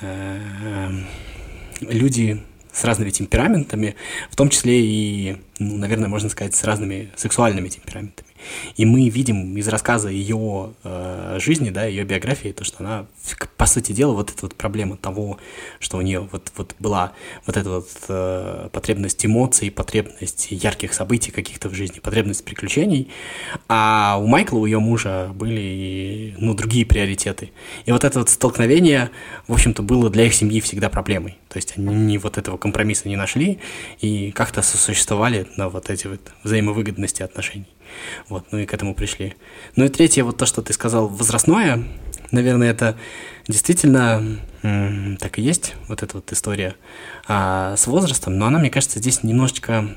а, 0.00 0.90
люди 1.80 2.42
с 2.72 2.84
разными 2.84 3.10
темпераментами, 3.10 3.96
в 4.30 4.36
том 4.36 4.48
числе 4.48 4.80
и, 4.80 5.36
ну, 5.58 5.76
наверное, 5.76 6.08
можно 6.08 6.28
сказать, 6.28 6.54
с 6.54 6.64
разными 6.64 7.10
сексуальными 7.16 7.68
темпераментами. 7.68 8.28
И 8.76 8.84
мы 8.84 9.08
видим 9.08 9.56
из 9.56 9.68
рассказа 9.68 10.08
ее 10.08 10.72
э, 10.84 11.38
жизни, 11.40 11.70
да, 11.70 11.84
ее 11.84 12.04
биографии, 12.04 12.48
то, 12.48 12.64
что 12.64 12.78
она, 12.80 13.06
по 13.56 13.66
сути 13.66 13.92
дела, 13.92 14.12
вот 14.12 14.30
эта 14.30 14.42
вот 14.42 14.54
проблема 14.54 14.96
того, 14.96 15.38
что 15.78 15.98
у 15.98 16.00
нее 16.00 16.28
вот, 16.30 16.52
вот 16.56 16.74
была 16.78 17.12
вот 17.46 17.56
эта 17.56 17.70
вот 17.70 17.88
э, 18.08 18.68
потребность 18.72 19.24
эмоций, 19.24 19.70
потребность 19.70 20.48
ярких 20.50 20.94
событий 20.94 21.30
каких-то 21.30 21.68
в 21.68 21.74
жизни, 21.74 22.00
потребность 22.00 22.44
приключений, 22.44 23.10
а 23.68 24.18
у 24.20 24.26
Майкла, 24.26 24.58
у 24.58 24.66
ее 24.66 24.78
мужа 24.78 25.30
были, 25.34 26.34
ну, 26.38 26.54
другие 26.54 26.86
приоритеты. 26.86 27.52
И 27.84 27.92
вот 27.92 28.04
это 28.04 28.18
вот 28.18 28.28
столкновение, 28.28 29.10
в 29.46 29.52
общем-то, 29.52 29.82
было 29.82 30.10
для 30.10 30.24
их 30.24 30.34
семьи 30.34 30.60
всегда 30.60 30.88
проблемой. 30.88 31.38
То 31.48 31.58
есть 31.58 31.74
они 31.76 32.18
вот 32.18 32.38
этого 32.38 32.56
компромисса 32.56 33.08
не 33.08 33.16
нашли 33.16 33.58
и 34.00 34.30
как-то 34.32 34.62
сосуществовали 34.62 35.46
на 35.56 35.68
вот 35.68 35.90
эти 35.90 36.06
вот 36.06 36.20
взаимовыгодности 36.44 37.22
отношений. 37.22 37.68
Вот, 38.28 38.46
ну 38.50 38.58
и 38.58 38.66
к 38.66 38.74
этому 38.74 38.94
пришли. 38.94 39.34
Ну 39.76 39.84
и 39.84 39.88
третье, 39.88 40.24
вот 40.24 40.36
то, 40.36 40.46
что 40.46 40.62
ты 40.62 40.72
сказал, 40.72 41.08
возрастное, 41.08 41.84
наверное, 42.30 42.70
это 42.70 42.96
действительно 43.48 44.38
так 44.62 45.38
и 45.38 45.42
есть, 45.42 45.74
вот 45.88 46.02
эта 46.02 46.16
вот 46.16 46.32
история 46.32 46.76
а, 47.26 47.76
с 47.76 47.88
возрастом, 47.88 48.38
но 48.38 48.46
она, 48.46 48.60
мне 48.60 48.70
кажется, 48.70 49.00
здесь 49.00 49.24
немножечко 49.24 49.88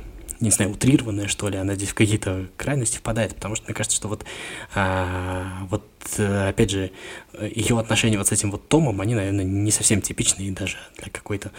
не 0.42 0.50
знаю, 0.52 0.72
утрированная, 0.72 1.28
что 1.28 1.48
ли, 1.48 1.58
она 1.58 1.76
здесь 1.76 1.90
в 1.90 1.94
какие-то 1.94 2.48
крайности 2.58 2.98
впадает, 2.98 3.36
потому 3.36 3.56
что 3.56 3.66
мне 3.66 3.74
кажется, 3.74 3.96
что 3.96 4.10
вот, 4.10 4.26
а, 4.74 5.66
вот 5.70 5.86
опять 6.18 6.72
же, 6.72 6.92
ее 7.40 7.80
отношения 7.80 8.18
вот 8.18 8.28
с 8.28 8.32
этим 8.32 8.52
вот 8.52 8.68
Томом, 8.68 9.00
они, 9.02 9.16
наверное, 9.16 9.46
не 9.46 9.72
совсем 9.72 10.02
типичные 10.02 10.52
даже 10.52 10.78
для 10.98 11.10
какой-то 11.10 11.52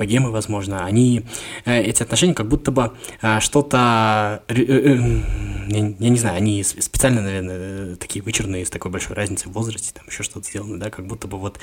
богемы, 0.00 0.30
возможно, 0.30 0.86
они, 0.86 1.24
э, 1.66 1.82
эти 1.82 2.02
отношения 2.02 2.34
как 2.34 2.48
будто 2.48 2.70
бы 2.70 2.92
что-то, 3.40 4.42
э, 4.48 4.54
э, 4.54 4.98
я, 5.68 6.08
не 6.08 6.16
знаю, 6.16 6.36
они 6.36 6.64
специально, 6.64 7.20
наверное, 7.20 7.96
такие 7.96 8.22
вычурные, 8.22 8.64
с 8.64 8.70
такой 8.70 8.90
большой 8.90 9.14
разницей 9.14 9.50
в 9.50 9.52
возрасте, 9.52 9.92
там 9.94 10.04
еще 10.08 10.22
что-то 10.22 10.46
сделано, 10.46 10.80
да, 10.80 10.90
как 10.90 11.06
будто 11.06 11.28
бы 11.28 11.38
вот 11.38 11.60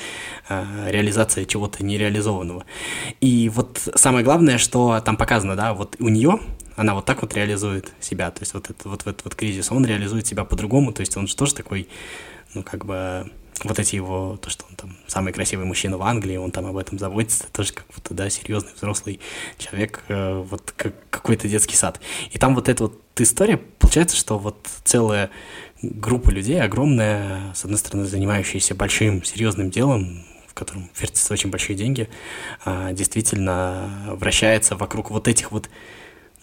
реализация 0.50 1.46
чего-то 1.46 1.84
нереализованного. 1.84 2.64
И 3.22 3.50
вот 3.50 3.82
самое 3.96 4.24
главное, 4.24 4.60
что 4.60 5.02
там 5.02 5.18
показано, 5.18 5.56
да, 5.56 5.74
вот 5.74 5.96
у 6.00 6.10
нее 6.10 6.40
она 6.76 6.94
вот 6.94 7.06
так 7.06 7.24
вот 7.24 7.34
реализует 7.34 7.92
себя, 8.00 8.30
то 8.30 8.42
есть 8.42 8.54
вот, 8.54 8.70
это, 8.70 8.88
вот, 8.88 9.04
вот, 9.06 9.22
вот 9.24 9.36
кризис, 9.36 9.72
он 9.72 9.84
реализует 9.86 10.28
себя 10.28 10.44
по-другому, 10.44 10.94
то 10.94 11.02
есть 11.02 11.18
он 11.18 11.28
же 11.28 11.36
тоже 11.36 11.56
такой, 11.56 11.90
ну, 12.54 12.62
как 12.62 12.86
бы 12.86 13.32
вот 13.64 13.80
эти 13.80 13.96
его, 13.96 14.38
то, 14.38 14.50
что 14.50 14.66
он 14.70 14.76
там 14.76 14.98
самый 15.08 15.34
красивый 15.34 15.66
мужчина 15.66 15.98
в 15.98 16.04
Англии, 16.04 16.38
он 16.38 16.52
там 16.52 16.66
об 16.66 16.78
этом 16.78 17.00
заботится, 17.00 17.46
тоже 17.52 17.74
как 17.74 17.86
будто, 17.94 18.14
да, 18.14 18.30
серьезный 18.30 18.72
взрослый 18.76 19.20
человек, 19.58 20.04
э, 20.08 20.44
вот 20.48 20.74
как 20.76 20.94
какой-то 21.10 21.48
детский 21.48 21.76
сад. 21.76 22.00
И 22.32 22.38
там 22.38 22.56
вот 22.56 22.70
эта 22.70 22.84
вот 22.84 23.02
история, 23.18 23.58
получается, 23.58 24.16
что 24.16 24.38
вот 24.38 24.68
целая 24.84 25.30
группа 25.82 26.30
людей, 26.30 26.62
огромная, 26.62 27.54
с 27.54 27.64
одной 27.64 27.80
стороны, 27.80 28.06
занимающаяся 28.06 28.76
большим, 28.76 29.24
серьезным 29.24 29.70
делом, 29.70 30.24
в 30.48 30.54
котором 30.54 30.90
вертятся 31.00 31.34
очень 31.34 31.50
большие 31.50 31.76
деньги, 31.76 32.10
э, 32.66 32.90
действительно 32.94 34.16
вращается 34.20 34.76
вокруг 34.76 35.12
вот 35.12 35.28
этих 35.28 35.52
вот 35.52 35.70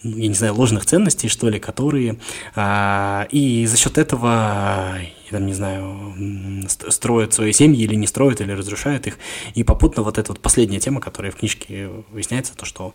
я 0.05 0.27
не 0.27 0.35
знаю, 0.35 0.53
ложных 0.53 0.85
ценностей, 0.85 1.29
что 1.29 1.49
ли, 1.49 1.59
которые... 1.59 2.17
А, 2.55 3.27
и 3.31 3.65
за 3.65 3.75
счет 3.77 3.97
этого, 3.97 4.97
я 4.99 5.31
там 5.31 5.45
не 5.45 5.53
знаю, 5.53 6.67
строят 6.89 7.33
свои 7.33 7.51
семьи 7.51 7.83
или 7.83 7.95
не 7.95 8.05
строят, 8.05 8.39
или 8.41 8.51
разрушают 8.51 9.07
их. 9.07 9.17
И 9.55 9.63
попутно 9.63 10.03
вот 10.03 10.17
эта 10.17 10.31
вот 10.31 10.41
последняя 10.41 10.79
тема, 10.79 11.01
которая 11.01 11.31
в 11.31 11.35
книжке 11.35 11.89
выясняется, 12.11 12.55
то, 12.55 12.65
что 12.65 12.93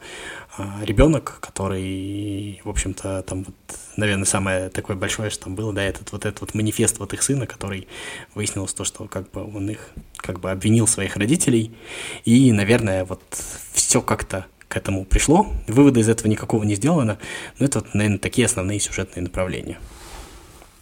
а, 0.56 0.80
ребенок, 0.82 1.38
который, 1.40 2.60
в 2.64 2.68
общем-то, 2.68 3.22
там 3.22 3.44
вот, 3.44 3.56
наверное, 3.96 4.24
самое 4.24 4.68
такое 4.68 4.96
большое, 4.96 5.30
что 5.30 5.44
там 5.44 5.56
было, 5.56 5.72
да, 5.72 5.82
этот 5.82 6.12
вот 6.12 6.24
этот 6.24 6.40
вот 6.40 6.54
манифест 6.54 6.98
вот 6.98 7.12
их 7.12 7.22
сына, 7.22 7.46
который 7.46 7.88
выяснилось 8.34 8.72
то, 8.72 8.84
что 8.84 9.06
как 9.06 9.30
бы 9.32 9.42
он 9.42 9.68
их 9.68 9.90
как 10.16 10.38
бы 10.38 10.50
обвинил 10.50 10.86
своих 10.86 11.16
родителей, 11.16 11.74
и, 12.24 12.52
наверное, 12.52 13.04
вот 13.04 13.22
все 13.72 14.00
как-то 14.00 14.46
к 14.70 14.76
этому 14.76 15.04
пришло. 15.04 15.46
Вывода 15.66 15.98
из 15.98 16.08
этого 16.08 16.28
никакого 16.28 16.62
не 16.62 16.76
сделано. 16.76 17.18
Но 17.58 17.66
это, 17.66 17.80
вот, 17.80 17.92
наверное, 17.92 18.18
такие 18.18 18.46
основные 18.46 18.78
сюжетные 18.78 19.24
направления. 19.24 19.78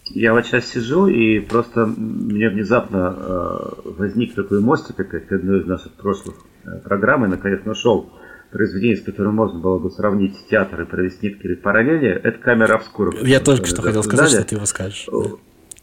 Я 0.04 0.34
вот 0.34 0.46
сейчас 0.46 0.66
сижу, 0.66 1.06
и 1.06 1.40
просто 1.40 1.86
мне 1.86 2.50
внезапно 2.50 3.16
э, 3.18 3.58
возник 3.84 4.34
такой 4.34 4.60
мостик, 4.60 5.00
опять 5.00 5.26
к 5.26 5.32
одной 5.32 5.60
из 5.60 5.66
наших 5.66 5.92
прошлых 5.92 6.34
э, 6.64 6.80
программ, 6.84 7.24
и 7.24 7.28
наконец 7.28 7.64
нашел 7.64 8.10
произведение, 8.50 8.98
с 8.98 9.02
которым 9.02 9.34
можно 9.34 9.58
было 9.58 9.78
бы 9.78 9.90
сравнить 9.90 10.34
театр 10.50 10.82
и 10.82 10.84
провести 10.84 11.28
некоторые 11.28 11.56
параллели. 11.56 12.08
Это 12.10 12.38
камера 12.38 12.74
обскура. 12.74 13.12
Я 13.22 13.40
только 13.40 13.66
что 13.66 13.80
хотел 13.80 14.02
сказать, 14.02 14.30
что 14.30 14.44
ты 14.44 14.54
его 14.56 14.66
скажешь. 14.66 15.08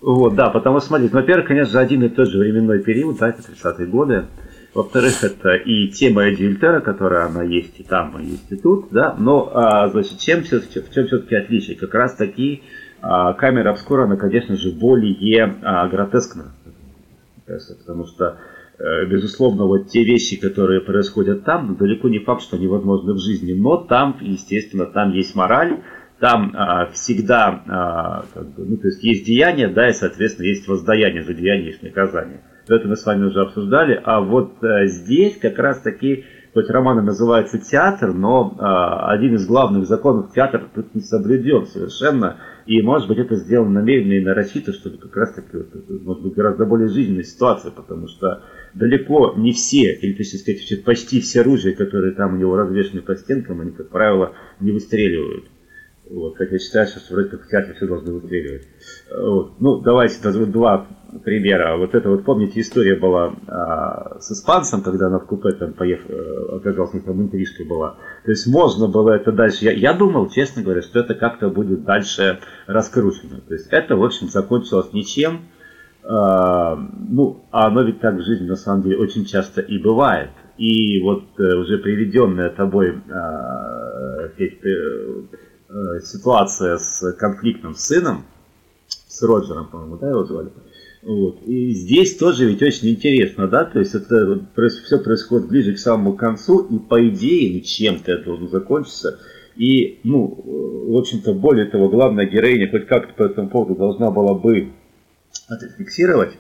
Вот, 0.02 0.36
да, 0.36 0.50
потому 0.50 0.80
что, 0.80 0.90
смотрите, 0.90 1.14
во-первых, 1.14 1.48
конечно 1.48 1.72
же, 1.72 1.80
один 1.80 2.04
и 2.04 2.10
тот 2.10 2.30
же 2.30 2.38
временной 2.38 2.84
период, 2.84 3.18
да, 3.18 3.30
это 3.30 3.42
30-е 3.42 3.88
годы, 3.88 4.26
во-вторых, 4.76 5.24
это 5.24 5.56
и 5.56 5.88
тема 5.88 6.24
Эдди 6.24 6.44
Ильтера, 6.44 6.82
которая 6.82 7.28
она 7.28 7.44
есть 7.44 7.80
и 7.80 7.84
там, 7.84 8.20
и 8.20 8.26
есть 8.26 8.52
и 8.52 8.58
тут, 8.58 8.90
да. 8.92 9.16
Но, 9.18 9.50
а, 9.54 9.88
значит, 9.88 10.20
чем 10.20 10.44
в 10.44 10.50
чем 10.50 11.08
все-таки 11.08 11.36
отличие? 11.36 11.78
Как 11.78 11.94
раз 11.94 12.16
таки 12.16 12.62
а, 13.02 13.32
камера 13.34 13.72
обскура, 13.72 14.04
она, 14.04 14.18
конечно 14.18 14.58
же, 14.58 14.72
более 14.72 15.56
а, 15.62 15.88
гротескна. 15.88 16.52
Потому 17.46 18.06
что, 18.06 18.38
э, 18.80 19.06
безусловно, 19.06 19.66
вот 19.66 19.88
те 19.88 20.04
вещи, 20.04 20.38
которые 20.38 20.82
происходят 20.82 21.46
там, 21.46 21.76
далеко 21.76 22.10
не 22.10 22.20
факт, 22.20 22.42
что 22.42 22.58
они 22.58 22.68
возможны 22.68 23.14
в 23.14 23.20
жизни. 23.20 23.54
Но 23.54 23.78
там, 23.78 24.18
естественно, 24.20 24.88
там 24.88 25.14
есть 25.14 25.36
мораль, 25.36 25.84
там 26.20 26.52
а, 26.54 26.88
всегда, 26.88 27.64
а, 27.68 28.26
как 28.34 28.50
бы, 28.56 28.66
ну, 28.66 28.78
то 28.78 28.88
есть 28.88 29.04
есть 29.04 29.26
деяние, 29.26 29.70
да, 29.70 29.88
и, 29.88 29.94
соответственно, 29.94 30.48
есть 30.48 30.68
воздаяние 30.68 31.24
за 31.24 31.34
деяние, 31.34 31.68
есть 31.68 31.84
наказание 31.84 32.42
это 32.68 32.88
мы 32.88 32.96
с 32.96 33.06
вами 33.06 33.26
уже 33.26 33.42
обсуждали. 33.42 34.00
А 34.04 34.22
вот 34.22 34.64
э, 34.64 34.88
здесь 34.88 35.38
как 35.38 35.58
раз 35.60 35.82
таки, 35.82 36.26
хоть 36.54 36.70
роман 36.70 37.04
называется 37.06 37.60
театр, 37.60 38.14
но 38.14 38.56
э, 38.58 39.12
один 39.12 39.36
из 39.36 39.46
главных 39.46 39.88
законов 39.88 40.32
театра 40.34 40.68
тут 40.74 40.96
не 40.96 41.02
соблюден 41.02 41.66
совершенно. 41.66 42.38
И, 42.66 42.82
может 42.82 43.08
быть, 43.08 43.20
это 43.20 43.36
сделано 43.36 43.82
намеренно 43.82 44.14
и 44.14 44.24
нарочито, 44.24 44.74
чтобы 44.74 44.98
как 44.98 45.16
раз 45.16 45.34
таки, 45.34 45.50
вот, 45.58 46.02
может 46.02 46.24
быть, 46.24 46.34
гораздо 46.34 46.66
более 46.66 46.88
жизненная 46.88 47.24
ситуация, 47.24 47.72
потому 47.72 48.08
что 48.08 48.42
далеко 48.74 49.34
не 49.38 49.52
все, 49.52 49.94
или, 49.94 50.14
точнее 50.14 50.40
сказать, 50.40 50.84
почти 50.84 51.22
все 51.22 51.44
ружья, 51.44 51.76
которые 51.76 52.14
там 52.14 52.34
у 52.34 52.38
него 52.38 52.56
развешены 52.56 53.02
по 53.02 53.16
стенкам, 53.16 53.62
они, 53.62 53.72
как 53.72 53.90
правило, 53.90 54.34
не 54.60 54.72
выстреливают. 54.72 55.46
Вот, 56.10 56.38
хотя 56.38 56.60
считается, 56.60 57.00
что 57.00 57.16
вроде 57.16 57.30
как 57.30 57.44
в 57.44 57.50
театре 57.50 57.74
все 57.74 57.88
должны 57.88 58.14
выстреливать. 58.14 58.68
Вот. 59.16 59.60
Ну, 59.60 59.82
давайте 59.82 60.20
два 60.46 60.88
примера. 61.24 61.78
Вот 61.78 61.96
это 61.96 62.10
вот, 62.10 62.24
помните, 62.24 62.60
история 62.60 62.96
была 62.96 63.34
а, 63.48 64.20
с 64.20 64.32
испанцем, 64.32 64.82
когда 64.82 65.08
она 65.08 65.20
в 65.20 65.26
купе 65.26 65.52
там 65.52 65.74
поехал, 65.74 66.10
э, 66.10 66.58
оказалось, 66.58 66.92
там 67.04 67.22
интрижка 67.22 67.64
была. 67.66 67.98
То 68.24 68.32
есть 68.32 68.48
можно 68.48 68.88
было 68.88 69.12
это 69.12 69.32
дальше. 69.32 69.66
Я, 69.66 69.72
я 69.72 69.94
думал, 69.94 70.30
честно 70.30 70.64
говоря, 70.64 70.82
что 70.82 71.00
это 71.00 71.16
как-то 71.16 71.50
будет 71.50 71.84
дальше 71.84 72.40
раскручено. 72.68 73.42
То 73.48 73.54
есть 73.54 73.68
это, 73.72 73.96
в 73.96 74.04
общем, 74.04 74.30
закончилось 74.30 74.94
ничем. 74.94 75.42
А, 76.04 76.76
ну, 76.76 77.46
а 77.52 77.68
оно 77.68 77.82
ведь 77.82 78.00
так 78.00 78.16
в 78.16 78.24
жизни 78.24 78.48
на 78.48 78.56
самом 78.56 78.84
деле 78.84 78.98
очень 78.98 79.26
часто 79.26 79.62
и 79.62 79.78
бывает. 79.80 80.30
И 80.58 81.02
вот 81.02 81.24
э, 81.40 81.56
уже 81.56 81.80
приведенная 81.80 82.50
тобой 82.50 83.02
а, 83.12 84.30
э, 84.38 86.00
ситуация 86.02 86.78
с 86.78 87.12
конфликтом 87.14 87.74
с 87.74 87.88
сыном, 87.88 88.26
с 88.88 89.22
Роджером, 89.24 89.68
по-моему, 89.68 89.98
да, 89.98 90.10
его 90.10 90.24
звали. 90.26 90.52
Вот. 91.06 91.44
И 91.46 91.70
здесь 91.70 92.18
тоже 92.18 92.48
ведь 92.48 92.64
очень 92.64 92.90
интересно, 92.90 93.48
да, 93.48 93.64
то 93.64 93.78
есть 93.78 93.94
это 93.94 94.44
все 94.84 94.98
происходит 94.98 95.48
ближе 95.48 95.74
к 95.74 95.78
самому 95.78 96.14
концу, 96.14 96.66
и 96.66 96.80
по 96.80 97.08
идее, 97.08 97.54
ну, 97.54 97.60
чем-то 97.62 98.12
это 98.12 98.26
должно 98.26 98.48
закончиться. 98.48 99.20
И, 99.56 100.00
ну, 100.04 100.42
в 100.88 100.98
общем-то, 100.98 101.34
более 101.34 101.68
того, 101.68 101.90
главная 101.90 102.26
героиня 102.26 102.72
хоть 102.72 102.88
как-то 102.88 103.14
по 103.14 103.24
этому 103.24 103.50
поводу 103.50 103.76
должна 103.76 104.10
была 104.10 104.34
бы 104.34 104.74
это 105.48 105.70
фиксировать, 105.78 106.40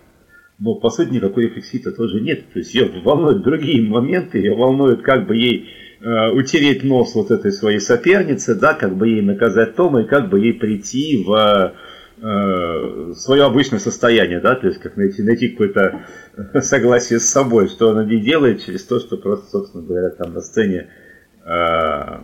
но, 0.57 0.73
по 0.73 0.89
сути, 0.89 1.13
никакой 1.13 1.43
рефлексии-то 1.43 1.91
тоже 1.91 2.21
нет. 2.21 2.51
То 2.51 2.57
есть 2.57 2.73
ее 2.73 2.89
волнуют 3.03 3.43
другие 3.43 3.83
моменты, 3.83 4.39
ее 4.39 4.55
волнует, 4.55 5.03
как 5.03 5.27
бы 5.27 5.35
ей 5.35 5.69
э, 6.01 6.31
утереть 6.31 6.83
нос 6.83 7.13
вот 7.13 7.29
этой 7.29 7.51
своей 7.51 7.79
соперницы, 7.79 8.55
да, 8.55 8.73
как 8.73 8.97
бы 8.97 9.09
ей 9.09 9.21
наказать 9.21 9.75
Тома, 9.75 10.01
и 10.01 10.07
как 10.07 10.31
бы 10.31 10.39
ей 10.39 10.53
прийти 10.53 11.23
в 11.23 11.75
э, 12.21 13.13
свое 13.15 13.43
обычное 13.43 13.79
состояние, 13.79 14.39
да, 14.39 14.55
то 14.55 14.67
есть 14.67 14.79
как 14.79 14.97
найти, 14.97 15.21
найти 15.23 15.49
какое-то 15.49 16.01
согласие 16.61 17.19
с 17.19 17.29
собой, 17.29 17.67
что 17.67 17.89
она 17.91 18.03
не 18.03 18.19
делает 18.21 18.63
через 18.63 18.83
то, 18.83 18.99
что 18.99 19.17
просто, 19.17 19.49
собственно 19.49 19.83
говоря, 19.83 20.09
там 20.09 20.33
на 20.33 20.41
сцене 20.41 20.89
э, 21.45 22.19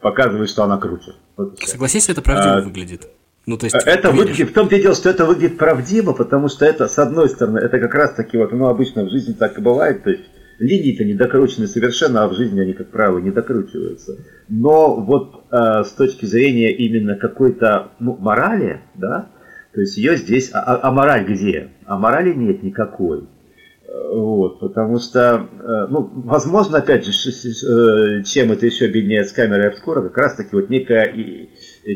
показывает, 0.00 0.48
что 0.48 0.64
она 0.64 0.78
круче. 0.78 1.12
Вот 1.36 1.58
Согласись, 1.60 2.08
это 2.08 2.22
правдиво 2.22 2.56
а, 2.56 2.60
выглядит. 2.60 3.08
Ну, 3.46 3.58
то 3.58 3.66
есть, 3.66 3.76
это 3.76 4.10
выглядит, 4.10 4.50
в 4.50 4.52
том 4.54 4.68
-то 4.68 4.80
дело, 4.80 4.94
что 4.94 5.10
это 5.10 5.26
выглядит 5.26 5.58
правдиво, 5.58 6.12
потому 6.12 6.48
что 6.48 6.64
это, 6.64 6.88
с 6.88 6.98
одной 6.98 7.28
стороны, 7.28 7.58
это 7.58 7.78
как 7.78 7.94
раз 7.94 8.14
таки 8.14 8.38
вот, 8.38 8.52
ну, 8.52 8.68
обычно 8.68 9.04
в 9.04 9.10
жизни 9.10 9.34
так 9.34 9.58
и 9.58 9.60
бывает, 9.60 10.02
то 10.04 10.10
есть 10.10 10.24
линии-то 10.58 11.04
не 11.04 11.14
докручены 11.14 11.66
совершенно, 11.66 12.24
а 12.24 12.28
в 12.28 12.34
жизни 12.34 12.60
они, 12.60 12.72
как 12.72 12.88
правило, 12.90 13.18
не 13.18 13.30
докручиваются. 13.30 14.18
Но 14.48 14.94
вот 14.96 15.44
э, 15.50 15.84
с 15.84 15.90
точки 15.92 16.26
зрения 16.26 16.72
именно 16.72 17.16
какой-то 17.16 17.92
ну, 17.98 18.16
морали, 18.16 18.80
да, 18.94 19.30
то 19.72 19.80
есть 19.80 19.96
ее 19.96 20.16
здесь, 20.16 20.50
а, 20.52 20.60
а, 20.60 20.88
а 20.88 20.92
мораль 20.92 21.24
где? 21.24 21.70
А 21.86 21.98
морали 21.98 22.32
нет 22.32 22.62
никакой. 22.62 23.24
Вот, 24.12 24.60
потому 24.60 24.98
что, 24.98 25.48
э, 25.60 25.86
ну, 25.88 26.10
возможно, 26.14 26.78
опять 26.78 27.04
же, 27.04 27.12
э, 27.12 28.22
чем 28.24 28.50
это 28.50 28.66
еще 28.66 28.86
объединяет 28.86 29.28
с 29.28 29.32
камерой 29.32 29.68
обскура, 29.68 30.02
как 30.02 30.16
раз 30.16 30.34
таки 30.34 30.50
вот 30.52 30.68
некая 30.68 31.14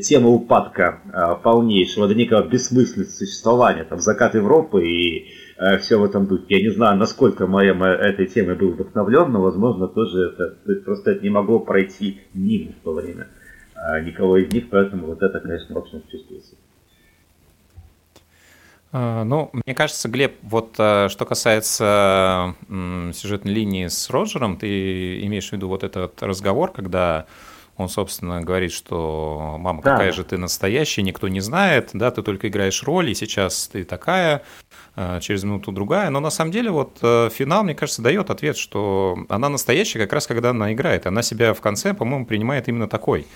тема 0.03 0.29
упадка 0.29 1.39
полнейшего, 1.43 2.07
до 2.07 2.15
некого 2.15 2.47
бессмысленности 2.47 3.25
существования, 3.25 3.85
там, 3.85 3.99
закат 3.99 4.35
Европы 4.35 4.87
и 4.87 5.19
э, 5.19 5.48
все 5.81 5.99
в 5.99 6.05
этом 6.05 6.27
духе. 6.27 6.45
Я 6.49 6.63
не 6.63 6.71
знаю, 6.71 6.99
насколько 6.99 7.47
моя 7.47 7.73
этой 7.73 8.27
темой 8.27 8.55
был 8.55 8.71
вдохновлен, 8.71 9.33
но, 9.33 9.43
возможно, 9.43 9.89
тоже 9.89 10.33
это, 10.33 10.57
просто 10.85 11.13
это 11.13 11.23
не 11.23 11.31
могло 11.31 11.59
пройти 11.59 12.21
мимо 12.33 12.73
в 12.73 12.85
то 12.85 12.93
время 12.93 13.29
а, 13.75 14.01
никого 14.01 14.37
из 14.37 14.53
них, 14.53 14.71
поэтому 14.71 15.07
вот 15.07 15.23
это, 15.23 15.41
конечно, 15.41 15.77
общем 15.79 16.03
чувствуется. 16.11 16.57
А, 18.91 19.25
ну, 19.25 19.51
мне 19.53 19.75
кажется, 19.75 20.09
Глеб, 20.09 20.37
вот 20.43 20.75
э, 20.79 21.09
что 21.11 21.27
касается 21.27 22.55
сюжетной 23.13 23.53
линии 23.53 23.87
с 23.87 24.09
Роджером, 24.11 24.57
ты 24.57 25.25
имеешь 25.27 25.51
в 25.51 25.53
виду 25.53 25.69
вот 25.69 25.85
этот 25.85 26.23
разговор, 26.23 26.73
когда 26.73 27.27
он, 27.79 27.89
собственно, 27.89 28.41
говорит, 28.43 28.73
что 28.73 29.57
мама, 29.59 29.81
да. 29.83 29.93
какая 29.93 30.13
же 30.13 30.25
ты 30.25 30.37
настоящая, 30.37 31.03
никто 31.03 31.29
не 31.29 31.39
знает, 31.39 31.91
да, 31.93 32.11
ты 32.11 32.23
только 32.23 32.49
играешь 32.49 32.83
роль, 32.83 33.09
и 33.11 33.15
сейчас 33.15 33.69
ты 33.69 33.85
такая, 33.85 34.43
э, 34.97 35.21
через 35.23 35.45
минуту 35.45 35.71
другая. 35.71 36.11
Но 36.11 36.19
на 36.19 36.31
самом 36.31 36.51
деле 36.51 36.73
вот 36.73 36.99
э, 37.03 37.31
финал, 37.33 37.63
мне 37.63 37.77
кажется, 37.77 38.03
дает 38.03 38.31
ответ, 38.31 38.57
что 38.57 39.17
она 39.29 39.49
настоящая 39.49 40.01
как 40.01 40.13
раз 40.13 40.27
когда 40.27 40.51
она 40.51 40.73
играет. 40.73 41.07
Она 41.07 41.23
себя 41.23 41.55
в 41.55 41.61
конце, 41.61 41.95
по-моему, 41.95 42.27
принимает 42.27 42.69
именно 42.69 42.89
такой. 42.89 43.29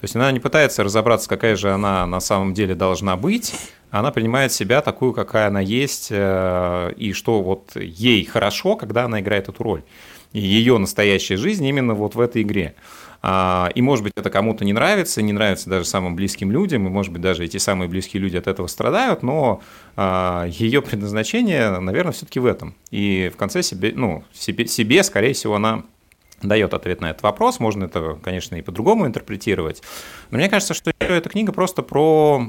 То 0.00 0.04
есть 0.04 0.16
она 0.16 0.32
не 0.32 0.40
пытается 0.40 0.82
разобраться, 0.82 1.28
какая 1.28 1.56
же 1.56 1.70
она 1.70 2.06
на 2.06 2.20
самом 2.20 2.54
деле 2.54 2.74
должна 2.74 3.18
быть, 3.18 3.54
она 3.90 4.10
принимает 4.10 4.50
себя 4.50 4.80
такую, 4.80 5.12
какая 5.12 5.48
она 5.48 5.60
есть, 5.60 6.08
э, 6.10 6.94
и 6.96 7.12
что 7.12 7.42
вот 7.42 7.76
ей 7.76 8.24
хорошо, 8.24 8.76
когда 8.76 9.04
она 9.04 9.20
играет 9.20 9.50
эту 9.50 9.62
роль. 9.62 9.82
И 10.32 10.40
ее 10.40 10.78
настоящая 10.78 11.36
жизнь 11.36 11.66
именно 11.66 11.92
вот 11.92 12.14
в 12.14 12.20
этой 12.20 12.40
игре. 12.40 12.76
А, 13.20 13.70
и, 13.74 13.82
может 13.82 14.02
быть, 14.02 14.14
это 14.16 14.30
кому-то 14.30 14.64
не 14.64 14.72
нравится, 14.72 15.20
не 15.20 15.34
нравится 15.34 15.68
даже 15.68 15.84
самым 15.84 16.16
близким 16.16 16.50
людям, 16.50 16.86
и, 16.86 16.90
может 16.90 17.12
быть, 17.12 17.20
даже 17.20 17.44
эти 17.44 17.58
самые 17.58 17.90
близкие 17.90 18.22
люди 18.22 18.38
от 18.38 18.46
этого 18.46 18.68
страдают, 18.68 19.22
но 19.22 19.60
а, 19.96 20.46
ее 20.48 20.80
предназначение, 20.80 21.78
наверное, 21.78 22.12
все-таки 22.12 22.40
в 22.40 22.46
этом. 22.46 22.74
И 22.90 23.30
в 23.34 23.36
конце 23.36 23.62
себе, 23.62 23.92
ну, 23.94 24.24
себе, 24.32 24.66
себе, 24.66 25.02
скорее 25.02 25.34
всего, 25.34 25.56
она 25.56 25.82
дает 26.42 26.74
ответ 26.74 27.00
на 27.00 27.10
этот 27.10 27.22
вопрос. 27.22 27.60
Можно 27.60 27.84
это, 27.84 28.18
конечно, 28.22 28.56
и 28.56 28.62
по-другому 28.62 29.06
интерпретировать. 29.06 29.82
Но 30.30 30.38
мне 30.38 30.48
кажется, 30.48 30.74
что 30.74 30.92
эта 30.98 31.28
книга 31.28 31.52
просто 31.52 31.82
про 31.82 32.42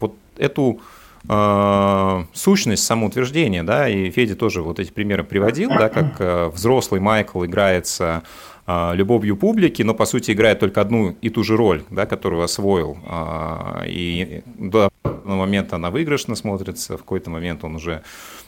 вот 0.00 0.14
эту 0.36 0.80
э, 1.28 2.24
сущность 2.32 2.84
самоутверждения, 2.84 3.62
да, 3.62 3.88
и 3.88 4.10
Федя 4.10 4.36
тоже 4.36 4.62
вот 4.62 4.80
эти 4.80 4.90
примеры 4.90 5.24
приводил, 5.24 5.70
да, 5.70 5.88
как 5.88 6.20
э, 6.20 6.48
взрослый 6.48 7.00
Майкл 7.00 7.44
играется 7.44 8.22
любовью 8.66 9.36
публики, 9.36 9.82
но 9.82 9.94
по 9.94 10.04
сути 10.04 10.30
играет 10.30 10.60
только 10.60 10.80
одну 10.80 11.16
и 11.20 11.28
ту 11.28 11.42
же 11.42 11.56
роль, 11.56 11.82
да, 11.90 12.06
которую 12.06 12.42
освоил. 12.42 12.98
А, 13.06 13.82
и 13.86 14.42
до 14.44 14.90
момента 15.24 15.76
она 15.76 15.90
выигрышно 15.90 16.36
смотрится, 16.36 16.96
в 16.96 17.00
какой-то 17.00 17.30
момент 17.30 17.64
он 17.64 17.76
уже 17.76 18.02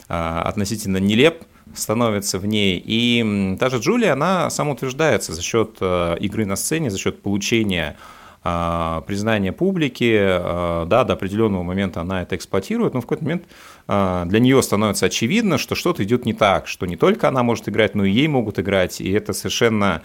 а, 0.08 0.42
относительно 0.42 0.98
нелеп 0.98 1.42
становится 1.74 2.38
в 2.38 2.46
ней. 2.46 2.82
И 2.84 3.56
та 3.58 3.70
же 3.70 3.78
Джулия, 3.78 4.12
она 4.12 4.50
самоутверждается 4.50 5.32
за 5.32 5.42
счет 5.42 5.78
игры 5.80 6.44
на 6.44 6.56
сцене, 6.56 6.90
за 6.90 6.98
счет 6.98 7.22
получения 7.22 7.96
а, 7.98 8.21
признание 8.42 9.52
публики, 9.52 10.18
а, 10.18 10.84
да, 10.86 11.04
до 11.04 11.12
определенного 11.12 11.62
момента 11.62 12.00
она 12.00 12.22
это 12.22 12.34
эксплуатирует, 12.34 12.92
но 12.92 13.00
в 13.00 13.04
какой-то 13.04 13.22
момент 13.22 13.44
а, 13.86 14.24
для 14.24 14.40
нее 14.40 14.60
становится 14.62 15.06
очевидно, 15.06 15.58
что 15.58 15.76
что-то 15.76 16.02
идет 16.02 16.26
не 16.26 16.32
так, 16.32 16.66
что 16.66 16.86
не 16.86 16.96
только 16.96 17.28
она 17.28 17.44
может 17.44 17.68
играть, 17.68 17.94
но 17.94 18.04
и 18.04 18.10
ей 18.10 18.26
могут 18.26 18.58
играть, 18.58 19.00
и 19.00 19.10
это 19.12 19.32
совершенно 19.32 20.02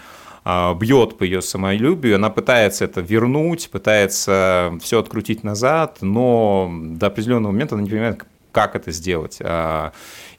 бьет 0.80 1.18
по 1.18 1.26
ее 1.26 1.42
самолюбию, 1.42 2.16
она 2.16 2.30
пытается 2.30 2.86
это 2.86 3.02
вернуть, 3.02 3.70
пытается 3.70 4.78
все 4.82 5.00
открутить 5.00 5.44
назад, 5.44 5.98
но 6.00 6.72
до 6.72 7.08
определенного 7.08 7.52
момента 7.52 7.76
она 7.76 7.84
не 7.84 7.90
понимает, 7.90 8.24
как 8.54 8.78
это 8.78 8.92
сделать. 8.92 9.40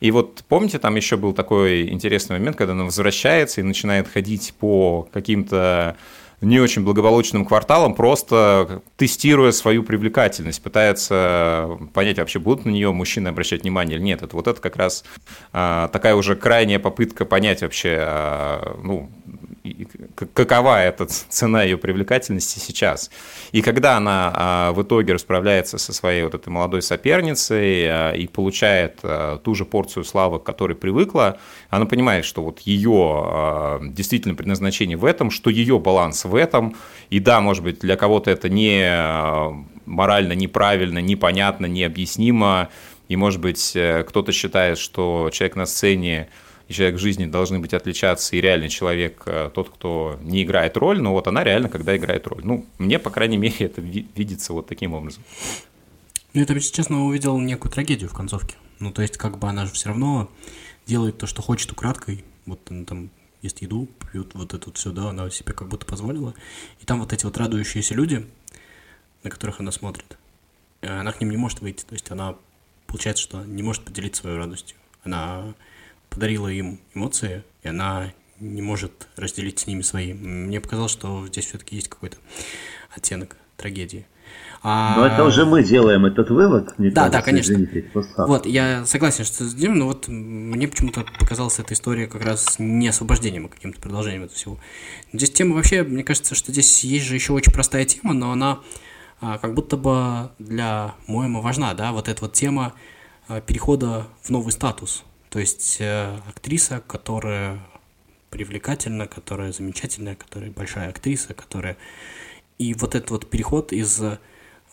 И 0.01 0.11
вот 0.11 0.45
помните, 0.49 0.79
там 0.79 0.97
еще 0.97 1.19
был 1.19 1.35
такой 1.35 1.91
интересный 1.91 2.39
момент, 2.39 2.57
когда 2.57 2.73
она 2.73 2.85
возвращается 2.85 3.61
и 3.61 3.65
начинает 3.65 4.09
ходить 4.09 4.55
по 4.59 5.07
каким-то 5.13 5.95
не 6.41 6.61
очень 6.61 6.85
благополучным 6.85 7.45
кварталом, 7.45 7.95
просто 7.95 8.83
тестируя 8.97 9.51
свою 9.51 9.83
привлекательность, 9.83 10.63
пытается 10.63 11.79
понять, 11.95 12.19
вообще 12.19 12.39
будут 12.39 12.65
на 12.65 12.71
нее 12.71 12.93
мужчины 12.93 13.29
обращать 13.29 13.63
внимание 13.63 13.97
или 13.97 14.05
нет. 14.05 14.23
Это 14.23 14.37
вот 14.37 14.47
это 14.47 14.61
как 14.61 14.77
раз 14.77 15.05
а, 15.53 15.89
такая 15.89 16.15
уже 16.15 16.37
крайняя 16.37 16.79
попытка 16.79 17.25
понять 17.25 17.63
вообще, 17.63 17.99
а, 18.01 18.79
ну, 18.83 19.11
какова 20.35 20.83
эта 20.83 21.07
цена 21.07 21.63
ее 21.63 21.77
привлекательности 21.77 22.59
сейчас. 22.59 23.11
И 23.53 23.63
когда 23.63 23.97
она 23.97 24.33
а, 24.35 24.73
в 24.73 24.83
итоге 24.83 25.15
расправляется 25.15 25.79
со 25.79 25.93
своей 25.93 26.23
вот 26.23 26.35
этой 26.35 26.49
молодой 26.49 26.83
соперницей 26.83 27.87
а, 27.89 28.13
и 28.13 28.27
получает 28.27 29.01
а, 29.03 29.39
ту 29.39 29.55
же 29.55 29.65
порцию 29.65 30.05
славы, 30.05 30.39
к 30.39 30.45
которой 30.45 30.75
привыкла, 30.75 31.39
она 31.71 31.87
понимает, 31.87 32.25
что 32.25 32.43
вот 32.43 32.61
ее 32.61 33.81
действительно 33.93 34.35
предназначение 34.35 34.97
в 34.97 35.05
этом, 35.05 35.31
что 35.31 35.51
ее 35.51 35.79
баланс 35.79 36.25
в 36.25 36.35
этом, 36.35 36.77
и 37.11 37.21
да, 37.21 37.41
может 37.41 37.63
быть, 37.63 37.81
для 37.81 37.97
кого-то 37.97 38.31
это 38.31 38.49
не 38.49 38.89
морально 39.87 40.33
неправильно, 40.35 40.99
непонятно, 40.99 41.67
необъяснимо, 41.67 42.69
и, 43.09 43.17
может 43.17 43.41
быть, 43.41 43.73
э, 43.75 44.05
кто-то 44.05 44.33
считает, 44.33 44.79
что 44.79 45.31
человек 45.33 45.57
на 45.57 45.67
сцене 45.67 46.29
и 46.69 46.73
человек 46.75 46.97
в 46.97 47.03
жизни 47.03 47.25
должны 47.25 47.59
быть 47.59 47.73
отличаться, 47.73 48.37
и 48.37 48.41
реальный 48.41 48.69
человек 48.69 49.23
э, 49.25 49.51
тот, 49.55 49.71
кто 49.71 50.19
не 50.23 50.43
играет 50.43 50.77
роль, 50.77 51.01
но 51.01 51.13
вот 51.13 51.27
она 51.27 51.43
реально, 51.43 51.71
когда 51.71 51.97
играет 51.97 52.27
роль. 52.27 52.43
Ну, 52.45 52.67
мне, 52.77 52.99
по 52.99 53.11
крайней 53.11 53.39
мере, 53.39 53.57
это 53.61 53.81
видится 53.81 54.53
вот 54.53 54.67
таким 54.67 54.93
образом. 54.93 55.25
Ну, 56.35 56.43
это, 56.43 56.53
если 56.53 56.75
честно, 56.75 57.07
увидел 57.07 57.39
некую 57.39 57.73
трагедию 57.73 58.11
в 58.11 58.15
концовке. 58.15 58.57
Ну, 58.81 58.93
то 58.93 59.01
есть, 59.01 59.17
как 59.17 59.39
бы 59.39 59.49
она 59.49 59.65
же 59.65 59.73
все 59.73 59.89
равно 59.89 60.31
делает 60.87 61.17
то, 61.17 61.27
что 61.27 61.41
хочет 61.41 61.73
украдкой. 61.73 62.23
Вот 62.45 62.61
она 62.71 62.85
там 62.85 63.11
ест 63.41 63.63
еду, 63.63 63.89
пьет 64.13 64.35
вот 64.35 64.53
это 64.53 64.67
вот 64.67 64.77
все, 64.77 64.93
да, 64.93 65.09
она 65.09 65.31
себе 65.31 65.55
как 65.55 65.69
будто 65.69 65.87
позволила. 65.87 66.35
И 66.81 66.85
там 66.85 67.01
вот 67.01 67.15
эти 67.15 67.25
вот 67.25 67.39
радующиеся 67.39 67.95
люди, 67.95 68.27
на 69.23 69.31
которых 69.31 69.61
она 69.61 69.73
смотрит, 69.73 70.19
э, 70.83 71.01
она 71.01 71.13
к 71.13 71.21
ним 71.23 71.31
не 71.31 71.39
может 71.39 71.63
выйти. 71.63 71.83
То 71.85 71.95
есть 71.95 72.11
она, 72.11 72.37
получается, 72.87 73.23
что 73.23 73.45
не 73.45 73.63
может 73.63 73.85
поделиться 73.85 74.21
своей 74.21 74.37
радостью. 74.37 74.77
Она 75.03 75.55
подарила 76.19 76.49
им 76.49 76.81
эмоции, 76.97 77.45
и 77.63 77.69
она 77.69 78.13
не 78.41 78.61
может 78.61 79.07
разделить 79.17 79.61
с 79.61 79.69
ними 79.69 79.83
свои. 79.83 80.15
Мне 80.15 80.61
показалось, 80.61 80.91
что 80.91 81.25
здесь 81.29 81.47
все-таки 81.47 81.77
есть 81.77 81.89
какой-то 81.89 82.17
оттенок 82.91 83.37
трагедии. 83.57 84.05
А... 84.65 84.97
Но 84.97 85.07
это 85.07 85.23
уже 85.23 85.45
мы 85.45 85.63
делаем 85.63 86.07
этот 86.07 86.31
вывод. 86.31 86.77
Не 86.77 86.91
да, 86.91 87.03
кажется, 87.03 87.19
да, 87.19 87.23
конечно. 87.25 87.53
Извините, 87.53 87.91
вот, 88.17 88.47
я 88.47 88.85
согласен, 88.85 89.25
что 89.25 89.45
с 89.45 89.55
но 89.55 89.87
вот 89.87 90.09
мне 90.09 90.67
почему-то 90.67 91.07
показалась 91.21 91.61
эта 91.61 91.75
история 91.75 92.09
как 92.09 92.25
раз 92.25 92.57
не 92.59 92.89
освобождением, 92.89 93.47
а 93.47 93.49
каким-то 93.49 93.81
продолжением 93.81 94.25
этого 94.25 94.37
всего. 94.37 94.59
Здесь 95.13 95.31
тема 95.31 95.55
вообще, 95.55 95.85
мне 95.85 96.03
кажется, 96.03 96.35
что 96.35 96.51
здесь 96.51 96.83
есть 96.83 97.07
же 97.07 97.15
еще 97.15 97.33
очень 97.33 97.53
простая 97.53 97.85
тема, 97.85 98.13
но 98.13 98.33
она 98.33 98.59
а, 99.21 99.39
как 99.39 99.55
будто 99.55 99.77
бы 99.77 100.31
для 100.41 100.97
Моэма 101.07 101.41
важна, 101.41 101.75
да, 101.75 101.93
вот 101.93 102.09
эта 102.09 102.23
вот 102.23 102.33
тема 102.33 102.73
а, 103.29 103.41
перехода 103.41 104.09
в 104.21 104.31
новый 104.31 104.51
статус. 104.51 105.05
То 105.31 105.39
есть 105.39 105.77
э, 105.81 106.19
актриса, 106.29 106.83
которая 106.87 107.59
привлекательна, 108.31 109.07
которая 109.07 109.53
замечательная, 109.53 110.15
которая 110.15 110.51
большая 110.51 110.91
актриса, 110.91 111.35
которая... 111.35 111.77
И 112.59 112.75
вот 112.75 112.95
этот 112.95 113.11
вот 113.11 113.31
переход 113.31 113.73
из 113.73 114.03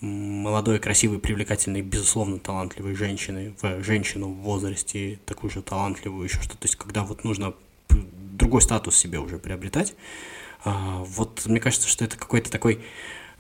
молодой, 0.02 0.80
красивой, 0.80 1.20
привлекательной, 1.20 1.82
безусловно, 1.82 2.40
талантливой 2.40 2.96
женщины 2.96 3.56
в 3.62 3.84
женщину 3.84 4.30
в 4.30 4.42
возрасте, 4.42 5.20
такую 5.26 5.52
же 5.52 5.62
талантливую, 5.62 6.26
еще 6.26 6.42
что-то. 6.42 6.60
То 6.60 6.66
есть, 6.66 6.76
когда 6.76 7.04
вот 7.04 7.24
нужно 7.24 7.54
другой 7.90 8.62
статус 8.62 8.96
себе 8.96 9.20
уже 9.20 9.38
приобретать, 9.38 9.96
а, 10.64 11.04
вот 11.04 11.46
мне 11.46 11.60
кажется, 11.60 11.88
что 11.88 12.04
это 12.04 12.18
какой-то 12.18 12.52
такой 12.52 12.84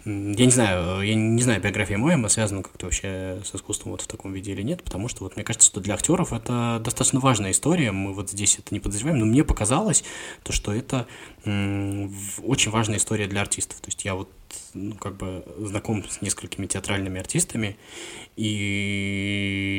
я 0.06 0.46
не 0.46 0.52
знаю, 0.52 1.02
я 1.02 1.16
не 1.16 1.42
знаю, 1.42 1.62
биография 1.62 1.98
Моэма 1.98 2.30
связана 2.30 2.62
как-то 2.62 2.86
вообще 2.86 3.42
с 3.44 3.56
искусством 3.56 3.92
вот 3.92 4.02
в 4.02 4.08
таком 4.08 4.34
виде 4.34 4.52
или 4.52 4.62
нет, 4.62 4.84
потому 4.84 5.08
что 5.08 5.24
вот 5.24 5.36
мне 5.36 5.44
кажется, 5.44 5.68
что 5.68 5.82
для 5.82 5.96
актеров 5.96 6.32
это 6.32 6.80
достаточно 6.84 7.20
важная 7.20 7.52
история, 7.52 7.92
мы 7.92 8.14
вот 8.14 8.30
здесь 8.30 8.60
это 8.60 8.74
не 8.74 8.80
подозреваем, 8.80 9.18
но 9.18 9.26
мне 9.26 9.44
показалось 9.44 10.04
то, 10.44 10.54
что 10.54 10.74
это 10.74 11.08
очень 11.44 12.72
важная 12.72 12.98
история 12.98 13.28
для 13.28 13.42
артистов. 13.42 13.82
То 13.82 13.88
есть 13.88 14.06
я 14.06 14.14
вот 14.16 14.30
ну, 14.74 14.96
как 14.96 15.18
бы 15.18 15.46
знаком 15.58 16.04
с 16.08 16.22
несколькими 16.22 16.66
театральными 16.68 17.20
артистами, 17.20 17.78
и 18.36 19.76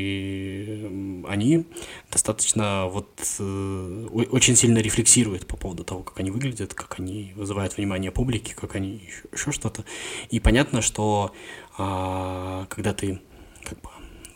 они 1.29 1.67
достаточно 2.11 2.87
вот 2.87 3.09
э, 3.39 4.09
очень 4.31 4.57
сильно 4.57 4.79
рефлексируют 4.79 5.47
по 5.47 5.57
поводу 5.57 5.85
того, 5.85 6.03
как 6.03 6.19
они 6.21 6.31
выглядят, 6.31 6.75
как 6.75 6.99
они 6.99 7.33
вызывают 7.37 7.77
внимание 7.77 8.11
публики, 8.11 8.55
как 8.55 8.75
они 8.75 9.03
еще, 9.07 9.23
еще 9.33 9.53
что-то. 9.53 9.85
И 10.31 10.41
понятно, 10.41 10.83
что 10.83 11.33
а, 11.79 12.67
когда 12.69 12.93
ты 12.95 13.21
как 13.63 13.81
бы 13.81 13.91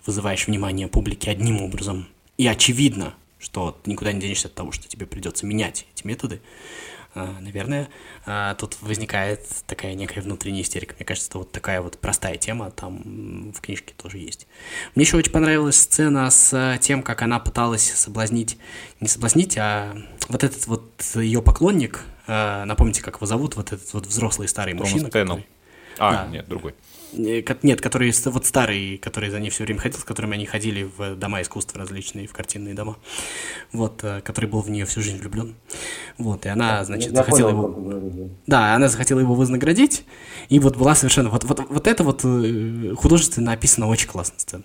вызываешь 0.06 0.46
внимание 0.46 0.88
публики 0.88 1.28
одним 1.28 1.62
образом, 1.62 2.06
и 2.36 2.46
очевидно, 2.46 3.14
что 3.38 3.78
ты 3.82 3.90
никуда 3.90 4.12
не 4.12 4.20
денешься 4.20 4.48
от 4.48 4.54
того, 4.54 4.72
что 4.72 4.88
тебе 4.88 5.06
придется 5.06 5.46
менять 5.46 5.86
эти 5.94 6.06
методы, 6.06 6.40
наверное, 7.14 7.88
а, 8.26 8.54
тут 8.54 8.76
возникает 8.80 9.46
такая 9.66 9.94
некая 9.94 10.20
внутренняя 10.20 10.62
истерика. 10.62 10.94
Мне 10.96 11.04
кажется, 11.04 11.28
это 11.30 11.38
вот 11.38 11.52
такая 11.52 11.80
вот 11.80 11.98
простая 11.98 12.36
тема 12.36 12.70
там 12.70 13.52
в 13.52 13.60
книжке 13.60 13.94
тоже 13.96 14.18
есть. 14.18 14.46
Мне 14.94 15.04
еще 15.04 15.16
очень 15.16 15.32
понравилась 15.32 15.76
сцена 15.76 16.30
с 16.30 16.78
тем, 16.80 17.02
как 17.02 17.22
она 17.22 17.38
пыталась 17.38 17.90
соблазнить, 17.92 18.58
не 19.00 19.08
соблазнить, 19.08 19.56
а 19.58 19.96
вот 20.28 20.44
этот 20.44 20.66
вот 20.66 21.02
ее 21.14 21.42
поклонник, 21.42 22.00
а, 22.26 22.64
напомните, 22.64 23.02
как 23.02 23.16
его 23.16 23.26
зовут, 23.26 23.56
вот 23.56 23.72
этот 23.72 23.92
вот 23.92 24.06
взрослый 24.06 24.48
старый 24.48 24.74
Томас 24.74 24.90
мужчина. 24.90 25.10
Который... 25.10 25.46
А, 25.98 26.12
да. 26.12 26.26
нет, 26.28 26.48
другой. 26.48 26.74
Э, 27.12 27.42
нет, 27.62 27.80
который 27.80 28.12
вот 28.26 28.46
старый, 28.46 28.98
который 28.98 29.30
за 29.30 29.40
ней 29.40 29.50
все 29.50 29.64
время 29.64 29.80
ходил, 29.80 30.00
с 30.00 30.04
которыми 30.04 30.34
они 30.34 30.46
ходили 30.46 30.88
в 30.96 31.16
дома 31.16 31.42
искусства 31.42 31.80
различные, 31.80 32.26
в 32.26 32.32
картинные 32.32 32.74
дома. 32.74 32.96
Вот, 33.72 34.02
э, 34.02 34.20
который 34.20 34.46
был 34.46 34.60
в 34.60 34.70
нее 34.70 34.86
всю 34.86 35.02
жизнь 35.02 35.18
влюблен. 35.18 35.54
Вот, 36.18 36.46
и 36.46 36.48
она, 36.48 36.84
значит, 36.84 37.10
Я 37.10 37.16
захотела 37.16 37.50
понял, 37.50 37.96
его... 37.96 38.30
Да, 38.46 38.74
она 38.74 38.88
захотела 38.88 39.20
его 39.20 39.34
вознаградить, 39.34 40.04
и 40.48 40.58
вот 40.58 40.76
была 40.76 40.94
совершенно... 40.94 41.30
Вот, 41.30 41.44
вот, 41.44 41.68
вот 41.68 41.86
это 41.86 42.04
вот 42.04 42.20
э, 42.24 42.94
художественно 42.96 43.52
описано 43.52 43.88
очень 43.88 44.08
классно 44.08 44.38
сцена. 44.38 44.64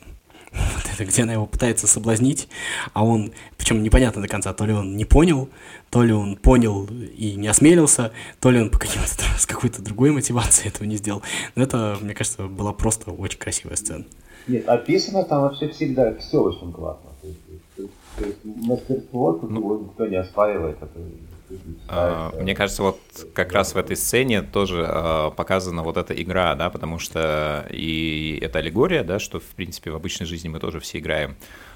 Вот 0.76 0.84
это, 0.94 1.06
где 1.06 1.24
она 1.24 1.34
его 1.34 1.46
пытается 1.46 1.88
соблазнить, 1.88 2.48
а 2.94 3.06
он, 3.06 3.34
причем 3.58 3.84
непонятно 3.84 4.22
до 4.22 4.28
конца, 4.28 4.54
то 4.54 4.66
ли 4.66 4.74
он 4.74 4.96
не 4.96 5.06
понял, 5.06 5.50
то 5.90 6.04
ли 6.04 6.14
он 6.14 6.38
понял 6.38 6.86
и 6.86 7.36
не 7.36 7.48
осмелился, 7.48 8.12
то 8.40 8.52
ли 8.52 8.62
он 8.62 8.70
по 8.70 8.80
каким-то 8.80 9.08
с 9.38 9.46
какой-то 9.46 9.82
другой 9.82 10.12
мотивацией 10.12 10.70
этого 10.70 10.88
не 10.88 10.98
сделал. 10.98 11.22
Но 11.56 11.64
это, 11.64 11.98
мне 12.02 12.14
кажется, 12.14 12.44
была 12.44 12.74
просто 12.74 13.12
очень 13.12 13.40
красивая 13.40 13.76
сцена. 13.76 14.06
Нет, 14.48 14.68
описано 14.68 15.24
там 15.24 15.42
вообще 15.42 15.70
всегда 15.70 16.14
все 16.16 16.42
очень 16.42 16.72
классно. 16.72 17.10
То 17.22 17.28
есть, 17.28 17.40
то 17.76 17.82
есть, 17.82 17.94
то 18.18 18.26
есть 18.26 18.38
мастерство 18.44 19.34
тут 19.34 19.50
ну, 19.50 19.82
никто 19.82 20.06
не 20.08 20.18
оспаривает. 20.18 20.78
Это 20.78 21.00
мне 22.40 22.56
кажется, 22.56 22.82
вот 22.82 23.00
как 23.34 23.54
раз 23.54 23.76
в 23.76 23.78
этой 23.78 23.96
сцене 23.96 24.42
тоже 24.42 24.86
а, 24.88 25.30
показана 25.30 25.84
вот 25.84 25.98
эта 25.98 26.20
игра, 26.20 26.56
да, 26.56 26.70
потому 26.70 26.98
что 26.98 27.68
и 27.70 28.40
это 28.42 28.60
аллегория, 28.60 29.04
да, 29.04 29.20
что, 29.20 29.40
в 29.40 29.44
принципе, 29.56 29.92
в 29.92 29.96
обычной 29.96 30.26
жизни 30.26 30.48
мы 30.48 30.60
тоже 30.60 30.80
все 30.80 31.00
играем 31.00 31.36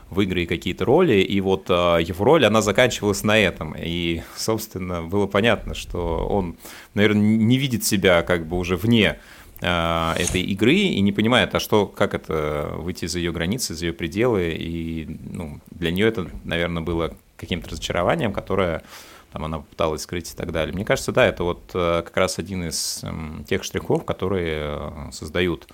в 0.10 0.21
игры 0.21 0.47
какие-то 0.47 0.86
роли, 0.86 1.21
и 1.21 1.39
вот 1.39 1.67
а, 1.69 1.97
его 1.97 2.25
роль, 2.25 2.45
она 2.45 2.62
заканчивалась 2.62 3.23
на 3.23 3.38
этом, 3.38 3.75
и, 3.77 4.23
собственно, 4.36 5.03
было 5.03 5.27
понятно, 5.27 5.75
что 5.75 6.27
он, 6.27 6.58
наверное, 6.95 7.21
не 7.21 7.58
видит 7.58 7.84
себя 7.84 8.23
как 8.23 8.47
бы 8.47 8.58
уже 8.58 8.75
вне 8.75 9.19
этой 9.62 10.41
игры 10.41 10.73
и 10.73 11.01
не 11.01 11.12
понимает, 11.12 11.53
а 11.53 11.60
что, 11.60 11.86
как 11.86 12.13
это 12.13 12.75
выйти 12.77 13.08
за 13.08 13.19
ее 13.19 13.34
границы, 13.34 13.75
за 13.75 13.88
ее 13.88 13.93
пределы, 13.93 14.55
и 14.58 15.19
ну, 15.34 15.60
для 15.69 15.91
нее 15.91 16.08
это, 16.08 16.29
наверное, 16.45 16.82
было 16.82 17.13
каким-то 17.36 17.69
разочарованием, 17.69 18.32
которое 18.32 18.84
там 19.32 19.46
она 19.46 19.60
пыталась 19.60 20.02
скрыть 20.02 20.32
и 20.32 20.36
так 20.36 20.52
далее. 20.52 20.74
Мне 20.74 20.86
кажется, 20.86 21.12
да, 21.12 21.26
это 21.26 21.44
вот 21.44 21.72
э, 21.74 22.02
как 22.04 22.15
раз 22.18 22.39
один 22.39 22.68
из 22.68 23.04
эм, 23.04 23.46
тех 23.48 23.63
штрихов, 23.63 24.06
которые 24.06 24.78
э, 24.80 25.12
создают 25.12 25.68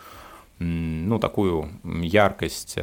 ну, 0.60 1.20
такую 1.20 1.70
яркость, 1.84 2.76
э, 2.78 2.82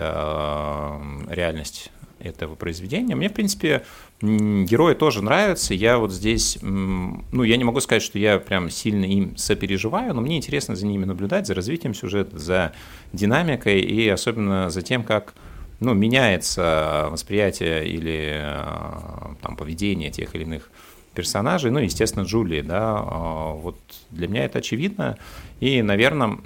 реальность 1.29 1.91
этого 2.21 2.55
произведения. 2.55 3.15
Мне, 3.17 3.29
в 3.29 3.33
принципе, 3.33 3.85
герои 4.21 4.95
тоже 4.95 5.23
нравятся. 5.23 5.75
Я 5.75 5.99
вот 5.99 6.13
здесь, 6.13 6.59
ну, 6.63 7.43
я 7.43 7.57
не 7.57 7.65
могу 7.65 7.81
сказать, 7.81 8.03
что 8.03 8.19
я 8.19 8.39
прям 8.39 8.71
сильно 8.71 9.05
им 9.05 9.37
сопереживаю, 9.37 10.15
но 10.15 10.21
мне 10.21 10.37
интересно 10.37 10.77
за 10.77 10.87
ними 10.87 11.05
наблюдать, 11.05 11.47
за 11.47 11.55
развитием 11.55 11.95
сюжета, 11.95 12.39
за 12.39 12.73
динамикой 13.13 13.81
и 13.81 14.09
особенно 14.09 14.71
за 14.71 14.83
тем, 14.83 15.03
как 15.03 15.35
ну, 15.83 15.95
меняется 15.95 17.09
восприятие 17.11 17.87
или 17.87 18.41
э, 18.43 19.35
там, 19.43 19.57
поведение 19.57 20.11
тех 20.11 20.35
или 20.35 20.45
иных 20.45 20.71
персонажей, 21.15 21.71
ну, 21.71 21.79
естественно, 21.79 22.25
Джулии, 22.25 22.63
да, 22.63 22.99
а, 23.05 23.53
вот 23.53 23.77
для 24.11 24.29
меня 24.29 24.45
это 24.45 24.61
очевидно, 24.61 25.19
и, 25.61 25.83
наверное, 25.83 26.39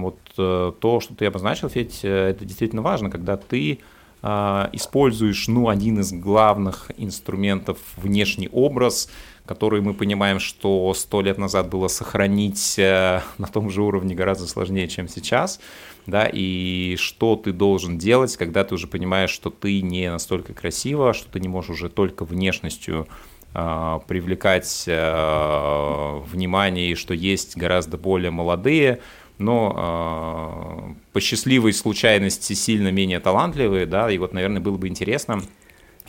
вот 0.00 0.18
э, 0.36 0.72
то, 0.78 1.00
что 1.00 1.14
ты 1.14 1.26
обозначил, 1.26 1.68
Федь, 1.68 2.00
э, 2.02 2.30
это 2.30 2.44
действительно 2.44 2.82
важно, 2.82 3.10
когда 3.10 3.36
ты 3.36 3.80
используешь, 4.22 5.48
ну, 5.48 5.68
один 5.68 6.00
из 6.00 6.12
главных 6.12 6.90
инструментов 6.96 7.78
внешний 7.96 8.48
образ, 8.52 9.10
который 9.46 9.80
мы 9.80 9.94
понимаем, 9.94 10.40
что 10.40 10.92
сто 10.94 11.22
лет 11.22 11.38
назад 11.38 11.68
было 11.68 11.88
сохранить 11.88 12.76
на 12.78 13.46
том 13.52 13.70
же 13.70 13.82
уровне 13.82 14.14
гораздо 14.14 14.46
сложнее, 14.46 14.88
чем 14.88 15.08
сейчас, 15.08 15.58
да, 16.06 16.28
и 16.30 16.96
что 16.98 17.36
ты 17.36 17.52
должен 17.52 17.98
делать, 17.98 18.36
когда 18.36 18.64
ты 18.64 18.74
уже 18.74 18.86
понимаешь, 18.86 19.30
что 19.30 19.50
ты 19.50 19.80
не 19.80 20.10
настолько 20.10 20.52
красива, 20.52 21.14
что 21.14 21.30
ты 21.30 21.40
не 21.40 21.48
можешь 21.48 21.70
уже 21.70 21.88
только 21.88 22.24
внешностью 22.24 23.08
э, 23.54 24.00
привлекать 24.06 24.84
э, 24.86 26.20
внимание, 26.30 26.92
и 26.92 26.94
что 26.94 27.14
есть 27.14 27.56
гораздо 27.56 27.96
более 27.96 28.30
молодые, 28.30 29.00
но 29.40 30.94
э, 30.94 31.12
по 31.12 31.20
счастливой 31.20 31.72
случайности 31.72 32.52
сильно 32.52 32.92
менее 32.92 33.20
талантливые, 33.20 33.86
да, 33.86 34.10
и 34.10 34.18
вот, 34.18 34.32
наверное, 34.32 34.60
было 34.60 34.76
бы 34.76 34.88
интересно 34.88 35.42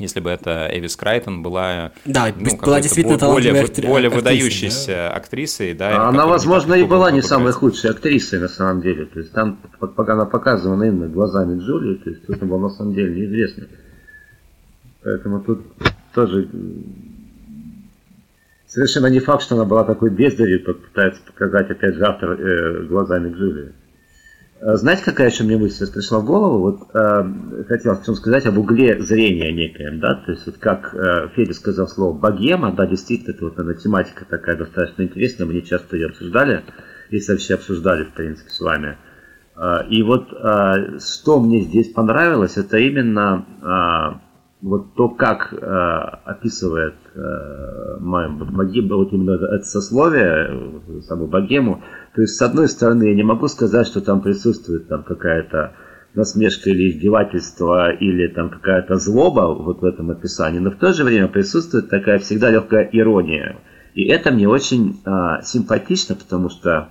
если 0.01 0.19
бы 0.19 0.29
это 0.29 0.67
Эвис 0.71 0.95
Крайтон 0.95 1.43
была, 1.43 1.91
да, 2.05 2.33
ну, 2.35 2.57
была 2.57 2.81
действительно 2.81 3.17
более, 3.17 3.53
более, 3.53 3.87
более 3.87 4.09
выдающейся 4.09 4.87
да? 4.87 5.13
актрисой. 5.13 5.73
Да, 5.73 6.07
она, 6.07 6.25
возможно, 6.25 6.73
и 6.73 6.83
была 6.83 7.11
не 7.11 7.21
самой 7.21 7.51
худшей 7.51 7.91
актрисой 7.91 8.39
на 8.39 8.47
самом 8.47 8.81
деле. 8.81 9.05
То 9.05 9.19
есть 9.19 9.31
там, 9.31 9.59
пока 9.79 10.13
она 10.13 10.25
показывана 10.25 10.85
именно 10.85 11.07
глазами 11.07 11.59
Джулии, 11.59 11.95
то 11.95 12.09
есть 12.09 12.23
это 12.27 12.45
было 12.45 12.59
на 12.59 12.69
самом 12.69 12.93
деле 12.93 13.13
неизвестно. 13.13 13.67
Поэтому 15.03 15.41
тут 15.41 15.61
тоже 16.13 16.47
совершенно 18.71 19.07
не 19.07 19.19
факт, 19.19 19.43
что 19.43 19.55
она 19.55 19.65
была 19.65 19.83
такой 19.83 20.09
бездарью, 20.09 20.63
как 20.63 20.79
пытается 20.79 21.21
показать, 21.25 21.69
опять 21.69 21.95
же, 21.95 22.05
автор 22.05 22.31
э, 22.31 22.83
глазами 22.85 23.33
Джулии. 23.33 23.73
А 24.61 24.77
знаете, 24.77 25.03
какая 25.03 25.29
еще 25.29 25.43
мне 25.43 25.57
мысль 25.57 25.91
пришла 25.91 26.19
в 26.19 26.25
голову? 26.25 26.59
Вот 26.59 26.89
э, 26.93 27.63
хотел 27.67 28.01
чем 28.03 28.15
сказать 28.15 28.45
об 28.45 28.57
угле 28.57 29.01
зрения 29.01 29.51
некоем, 29.51 29.99
да, 29.99 30.15
то 30.15 30.31
есть 30.31 30.45
вот 30.45 30.57
как 30.57 30.95
э, 30.95 31.29
Федя 31.35 31.53
сказал 31.53 31.87
слово 31.87 32.17
богема, 32.17 32.71
да, 32.71 32.85
действительно, 32.85 33.31
это 33.31 33.45
вот 33.45 33.59
она 33.59 33.73
тематика 33.73 34.23
такая 34.23 34.55
достаточно 34.55 35.01
интересная, 35.03 35.47
мы 35.47 35.55
не 35.55 35.63
часто 35.63 35.97
ее 35.97 36.07
обсуждали, 36.07 36.63
если 37.09 37.33
вообще 37.33 37.55
обсуждали, 37.55 38.05
в 38.05 38.13
принципе, 38.13 38.49
с 38.51 38.59
вами. 38.61 38.97
Э, 39.57 39.85
и 39.89 40.01
вот 40.01 40.31
э, 40.31 40.99
что 40.99 41.41
мне 41.41 41.61
здесь 41.61 41.91
понравилось, 41.91 42.55
это 42.55 42.77
именно 42.77 44.21
вот 44.61 44.93
то, 44.95 45.09
как 45.09 45.53
э, 45.53 45.57
описывает 46.25 46.95
э, 47.15 47.97
богема, 47.99 48.95
вот 48.95 49.11
именно 49.11 49.31
это 49.31 49.63
сословие, 49.63 51.01
саму 51.01 51.27
богему, 51.27 51.83
то 52.15 52.21
есть, 52.21 52.35
с 52.35 52.41
одной 52.41 52.67
стороны, 52.67 53.03
я 53.05 53.15
не 53.15 53.23
могу 53.23 53.47
сказать, 53.47 53.87
что 53.87 54.01
там 54.01 54.21
присутствует 54.21 54.87
там 54.87 55.03
какая-то 55.03 55.73
насмешка 56.13 56.69
или 56.69 56.89
издевательство, 56.89 57.91
или 57.91 58.27
там 58.27 58.49
какая-то 58.49 58.97
злоба 58.97 59.53
вот 59.53 59.81
в 59.81 59.85
этом 59.85 60.11
описании, 60.11 60.59
но 60.59 60.71
в 60.71 60.75
то 60.75 60.93
же 60.93 61.03
время 61.03 61.27
присутствует 61.27 61.89
такая 61.89 62.19
всегда 62.19 62.51
легкая 62.51 62.87
ирония. 62.91 63.57
И 63.93 64.05
это 64.05 64.31
мне 64.31 64.47
очень 64.47 65.01
а, 65.05 65.41
симпатично, 65.41 66.15
потому 66.15 66.49
что 66.49 66.89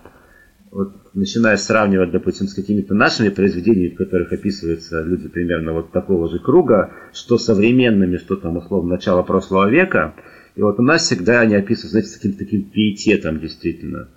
вот 0.71 1.00
начиная 1.15 1.57
сравнивать, 1.57 2.11
допустим, 2.11 2.47
с 2.47 2.55
какими-то 2.55 2.95
нашими 2.95 3.29
произведениями, 3.29 3.95
в 3.95 3.99
которых 3.99 4.33
описываются 4.33 5.03
люди 5.03 5.29
примерно 5.29 5.73
вот 5.73 5.93
такого 5.93 6.29
же 6.29 6.39
круга, 6.39 6.93
что 7.13 7.39
современными, 7.39 8.17
что 8.17 8.37
там, 8.37 8.57
условно, 8.57 8.91
начала 8.91 9.23
прошлого 9.23 9.69
века, 9.69 10.15
и 10.55 10.63
вот 10.63 10.79
у 10.79 10.83
нас 10.83 11.03
всегда 11.03 11.41
они 11.41 11.55
описывают, 11.55 11.93
знаете, 11.93 12.11
с 12.11 12.17
каким-то 12.17 12.39
таким 12.39 12.71
пиететом 12.71 13.41
действительно. 13.41 14.09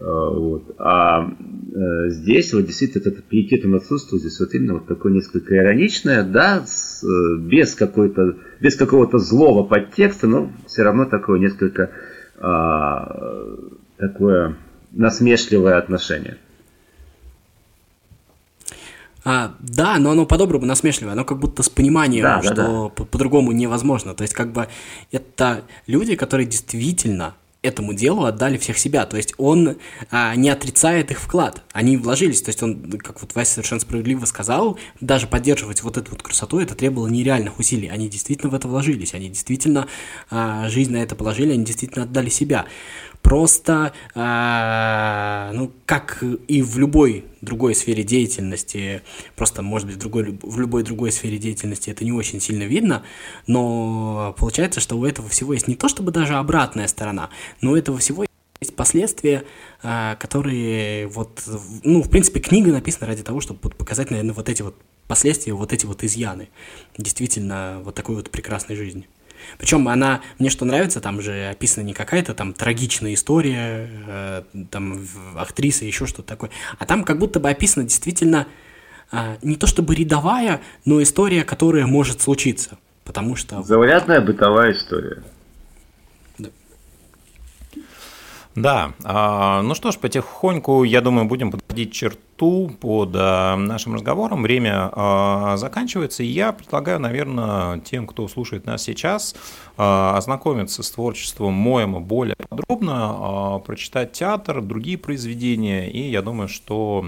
А, 0.00 0.30
вот. 0.30 0.74
А 0.78 1.26
э, 1.26 2.10
здесь 2.10 2.52
вот 2.54 2.66
действительно 2.66 3.02
этот 3.02 3.24
пиетет 3.24 3.64
он 3.64 3.74
отсутствует, 3.74 4.22
здесь 4.22 4.40
вот 4.40 4.54
именно 4.54 4.74
вот 4.74 4.86
такое 4.86 5.12
несколько 5.12 5.56
ироничное, 5.56 6.22
да, 6.22 6.64
с, 6.66 7.04
э, 7.04 7.38
без 7.38 7.74
какой-то, 7.74 8.36
без 8.60 8.76
какого-то 8.76 9.18
злого 9.18 9.64
подтекста, 9.64 10.26
но 10.26 10.52
все 10.66 10.82
равно 10.82 11.04
такое 11.04 11.38
несколько 11.38 11.90
а, 12.38 13.56
такое 13.98 14.56
насмешливое 14.92 15.78
отношение. 15.78 16.38
А, 19.22 19.54
да, 19.60 19.98
но 19.98 20.12
оно 20.12 20.24
по-доброму 20.24 20.64
насмешливое, 20.64 21.12
оно 21.12 21.24
как 21.24 21.38
будто 21.38 21.62
с 21.62 21.68
пониманием, 21.68 22.22
да, 22.22 22.42
что 22.42 22.54
да, 22.54 22.64
да. 22.64 23.04
по-другому 23.04 23.52
невозможно. 23.52 24.14
То 24.14 24.22
есть, 24.22 24.32
как 24.32 24.52
бы 24.52 24.68
это 25.12 25.62
люди, 25.86 26.16
которые 26.16 26.46
действительно 26.46 27.34
этому 27.62 27.92
делу 27.92 28.24
отдали 28.24 28.56
всех 28.56 28.78
себя. 28.78 29.04
То 29.04 29.16
есть 29.16 29.34
он 29.36 29.76
а, 30.10 30.34
не 30.34 30.48
отрицает 30.48 31.10
их 31.10 31.20
вклад. 31.20 31.62
Они 31.72 31.96
вложились. 31.96 32.40
То 32.42 32.48
есть 32.48 32.62
он, 32.62 32.98
как 32.98 33.20
вот 33.20 33.34
Вася 33.34 33.54
совершенно 33.54 33.80
справедливо 33.80 34.24
сказал, 34.24 34.78
даже 35.00 35.26
поддерживать 35.26 35.82
вот 35.82 35.96
эту 35.98 36.12
вот 36.12 36.22
красоту, 36.22 36.58
это 36.58 36.74
требовало 36.74 37.08
нереальных 37.08 37.58
усилий. 37.58 37.88
Они 37.88 38.08
действительно 38.08 38.50
в 38.50 38.54
это 38.54 38.66
вложились. 38.66 39.14
Они 39.14 39.28
действительно 39.28 39.88
а, 40.30 40.68
жизнь 40.68 40.92
на 40.92 41.02
это 41.02 41.14
положили, 41.14 41.52
они 41.52 41.64
действительно 41.64 42.04
отдали 42.04 42.30
себя. 42.30 42.66
Просто, 43.22 43.92
э, 44.14 45.50
ну, 45.54 45.72
как 45.86 46.22
и 46.48 46.62
в 46.62 46.78
любой 46.78 47.26
другой 47.42 47.74
сфере 47.74 48.02
деятельности, 48.02 49.02
просто, 49.36 49.62
может 49.62 49.86
быть, 49.86 49.96
в, 49.96 49.98
другой, 49.98 50.38
в 50.42 50.58
любой 50.58 50.82
другой 50.82 51.12
сфере 51.12 51.38
деятельности 51.38 51.90
это 51.90 52.04
не 52.04 52.12
очень 52.12 52.40
сильно 52.40 52.62
видно, 52.64 53.02
но 53.46 54.34
получается, 54.38 54.80
что 54.80 54.96
у 54.96 55.04
этого 55.04 55.28
всего 55.28 55.52
есть 55.52 55.68
не 55.68 55.76
то 55.76 55.88
чтобы 55.88 56.12
даже 56.12 56.34
обратная 56.34 56.88
сторона, 56.88 57.30
но 57.60 57.72
у 57.72 57.76
этого 57.76 57.98
всего 57.98 58.24
есть 58.60 58.76
последствия, 58.76 59.44
э, 59.82 60.16
которые 60.18 61.06
вот, 61.08 61.42
ну, 61.84 62.02
в 62.02 62.10
принципе, 62.10 62.40
книга 62.40 62.72
написана 62.72 63.06
ради 63.06 63.22
того, 63.22 63.40
чтобы 63.40 63.70
показать, 63.70 64.10
наверное, 64.10 64.34
вот 64.34 64.48
эти 64.48 64.62
вот 64.62 64.76
последствия, 65.08 65.54
вот 65.54 65.72
эти 65.72 65.86
вот 65.86 66.04
изъяны 66.04 66.48
действительно 66.96 67.80
вот 67.84 67.94
такой 67.94 68.16
вот 68.16 68.30
прекрасной 68.30 68.76
жизни. 68.76 69.08
Причем 69.58 69.88
она, 69.88 70.20
мне 70.38 70.50
что 70.50 70.64
нравится, 70.64 71.00
там 71.00 71.20
же 71.20 71.48
описана 71.48 71.84
не 71.84 71.92
какая-то 71.92 72.34
там 72.34 72.52
трагичная 72.52 73.14
история, 73.14 73.88
э, 74.06 74.42
там 74.70 75.06
актриса, 75.36 75.84
еще 75.84 76.06
что-то 76.06 76.28
такое, 76.28 76.50
а 76.78 76.86
там 76.86 77.04
как 77.04 77.18
будто 77.18 77.40
бы 77.40 77.50
описана 77.50 77.84
действительно 77.84 78.46
э, 79.12 79.36
не 79.42 79.56
то 79.56 79.66
чтобы 79.66 79.94
рядовая, 79.94 80.60
но 80.84 81.02
история, 81.02 81.44
которая 81.44 81.86
может 81.86 82.20
случиться. 82.20 82.78
Потому 83.04 83.34
что... 83.36 83.62
Заурядная 83.62 84.20
бытовая 84.20 84.72
история. 84.72 85.22
Да, 88.54 88.92
а, 89.04 89.62
ну 89.62 89.74
что 89.74 89.92
ж, 89.92 89.98
потихоньку, 89.98 90.82
я 90.84 91.00
думаю, 91.00 91.26
будем 91.26 91.50
подводить 91.52 91.92
черту 91.92 92.18
под 92.40 93.10
а, 93.14 93.54
нашим 93.56 93.94
разговором. 93.94 94.42
Время 94.42 94.90
а, 94.92 95.56
заканчивается, 95.58 96.22
и 96.22 96.26
я 96.26 96.52
предлагаю, 96.52 96.98
наверное, 96.98 97.80
тем, 97.80 98.06
кто 98.06 98.26
слушает 98.28 98.64
нас 98.66 98.82
сейчас, 98.82 99.34
ознакомиться 99.76 100.82
с 100.82 100.90
творчеством 100.90 101.54
Моема 101.54 102.00
более 102.00 102.36
подробно, 102.36 103.62
прочитать 103.64 104.12
театр, 104.12 104.60
другие 104.60 104.98
произведения, 104.98 105.90
и 105.90 106.10
я 106.10 106.20
думаю, 106.20 106.48
что 106.48 106.98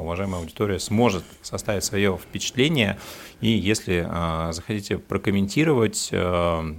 уважаемая 0.00 0.40
аудитория 0.40 0.78
сможет 0.78 1.24
составить 1.42 1.84
свое 1.84 2.16
впечатление. 2.16 2.96
И 3.40 3.48
если 3.48 4.06
э, 4.06 4.52
захотите 4.52 4.98
прокомментировать, 4.98 6.10
э, 6.12 6.74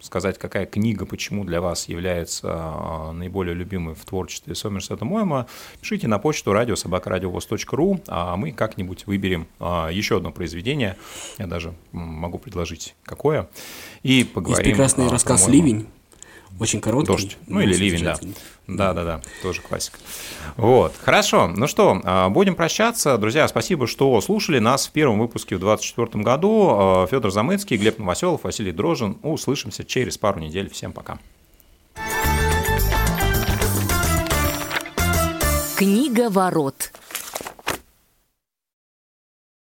сказать, 0.00 0.38
какая 0.38 0.64
книга, 0.64 1.06
почему 1.06 1.44
для 1.44 1.60
вас 1.60 1.88
является 1.88 2.48
э, 2.48 3.12
наиболее 3.12 3.54
любимой 3.54 3.94
в 3.94 4.04
творчестве 4.04 4.54
Сомерсета 4.54 5.04
Моема, 5.04 5.48
пишите 5.80 6.06
на 6.06 6.18
почту 6.18 6.52
радиособакарадиовоз.ру, 7.24 8.00
а 8.08 8.36
мы 8.36 8.52
как-нибудь 8.52 9.06
выберем 9.06 9.46
э, 9.60 9.88
еще 9.92 10.18
одно 10.18 10.32
произведение. 10.32 10.96
Я 11.38 11.46
даже 11.46 11.74
могу 11.92 12.38
предложить 12.38 12.94
какое. 13.04 13.48
И 14.02 14.24
поговорим. 14.24 14.58
Есть 14.58 14.70
прекрасный 14.70 15.08
рассказ 15.08 15.48
«Ливень». 15.48 15.86
Очень 16.60 16.80
короткий. 16.80 17.08
Дождь. 17.08 17.36
Ну 17.48 17.60
или 17.60 17.74
ливень, 17.74 18.04
да. 18.04 18.16
Да, 18.68 18.94
да, 18.94 19.04
да, 19.04 19.20
тоже 19.42 19.60
классика. 19.60 19.98
Вот, 20.56 20.94
хорошо. 21.02 21.48
Ну 21.48 21.66
что, 21.66 22.00
а, 22.04 22.28
будем 22.28 22.54
прощаться. 22.54 23.18
Друзья, 23.18 23.48
спасибо, 23.48 23.88
что 23.88 24.20
слушали 24.20 24.60
нас 24.60 24.86
в 24.86 24.92
первом 24.92 25.18
выпуске 25.18 25.56
в 25.56 25.58
2024 25.58 26.22
году. 26.22 26.68
А, 26.70 27.06
Федор 27.10 27.32
Замыцкий, 27.32 27.76
Глеб 27.76 27.98
Новоселов, 27.98 28.44
Василий 28.44 28.70
Дрожин. 28.70 29.18
Услышимся 29.22 29.84
через 29.84 30.16
пару 30.16 30.38
недель. 30.38 30.70
Всем 30.70 30.92
пока. 30.92 31.18
Книга 35.84 36.30
ворот. 36.30 36.92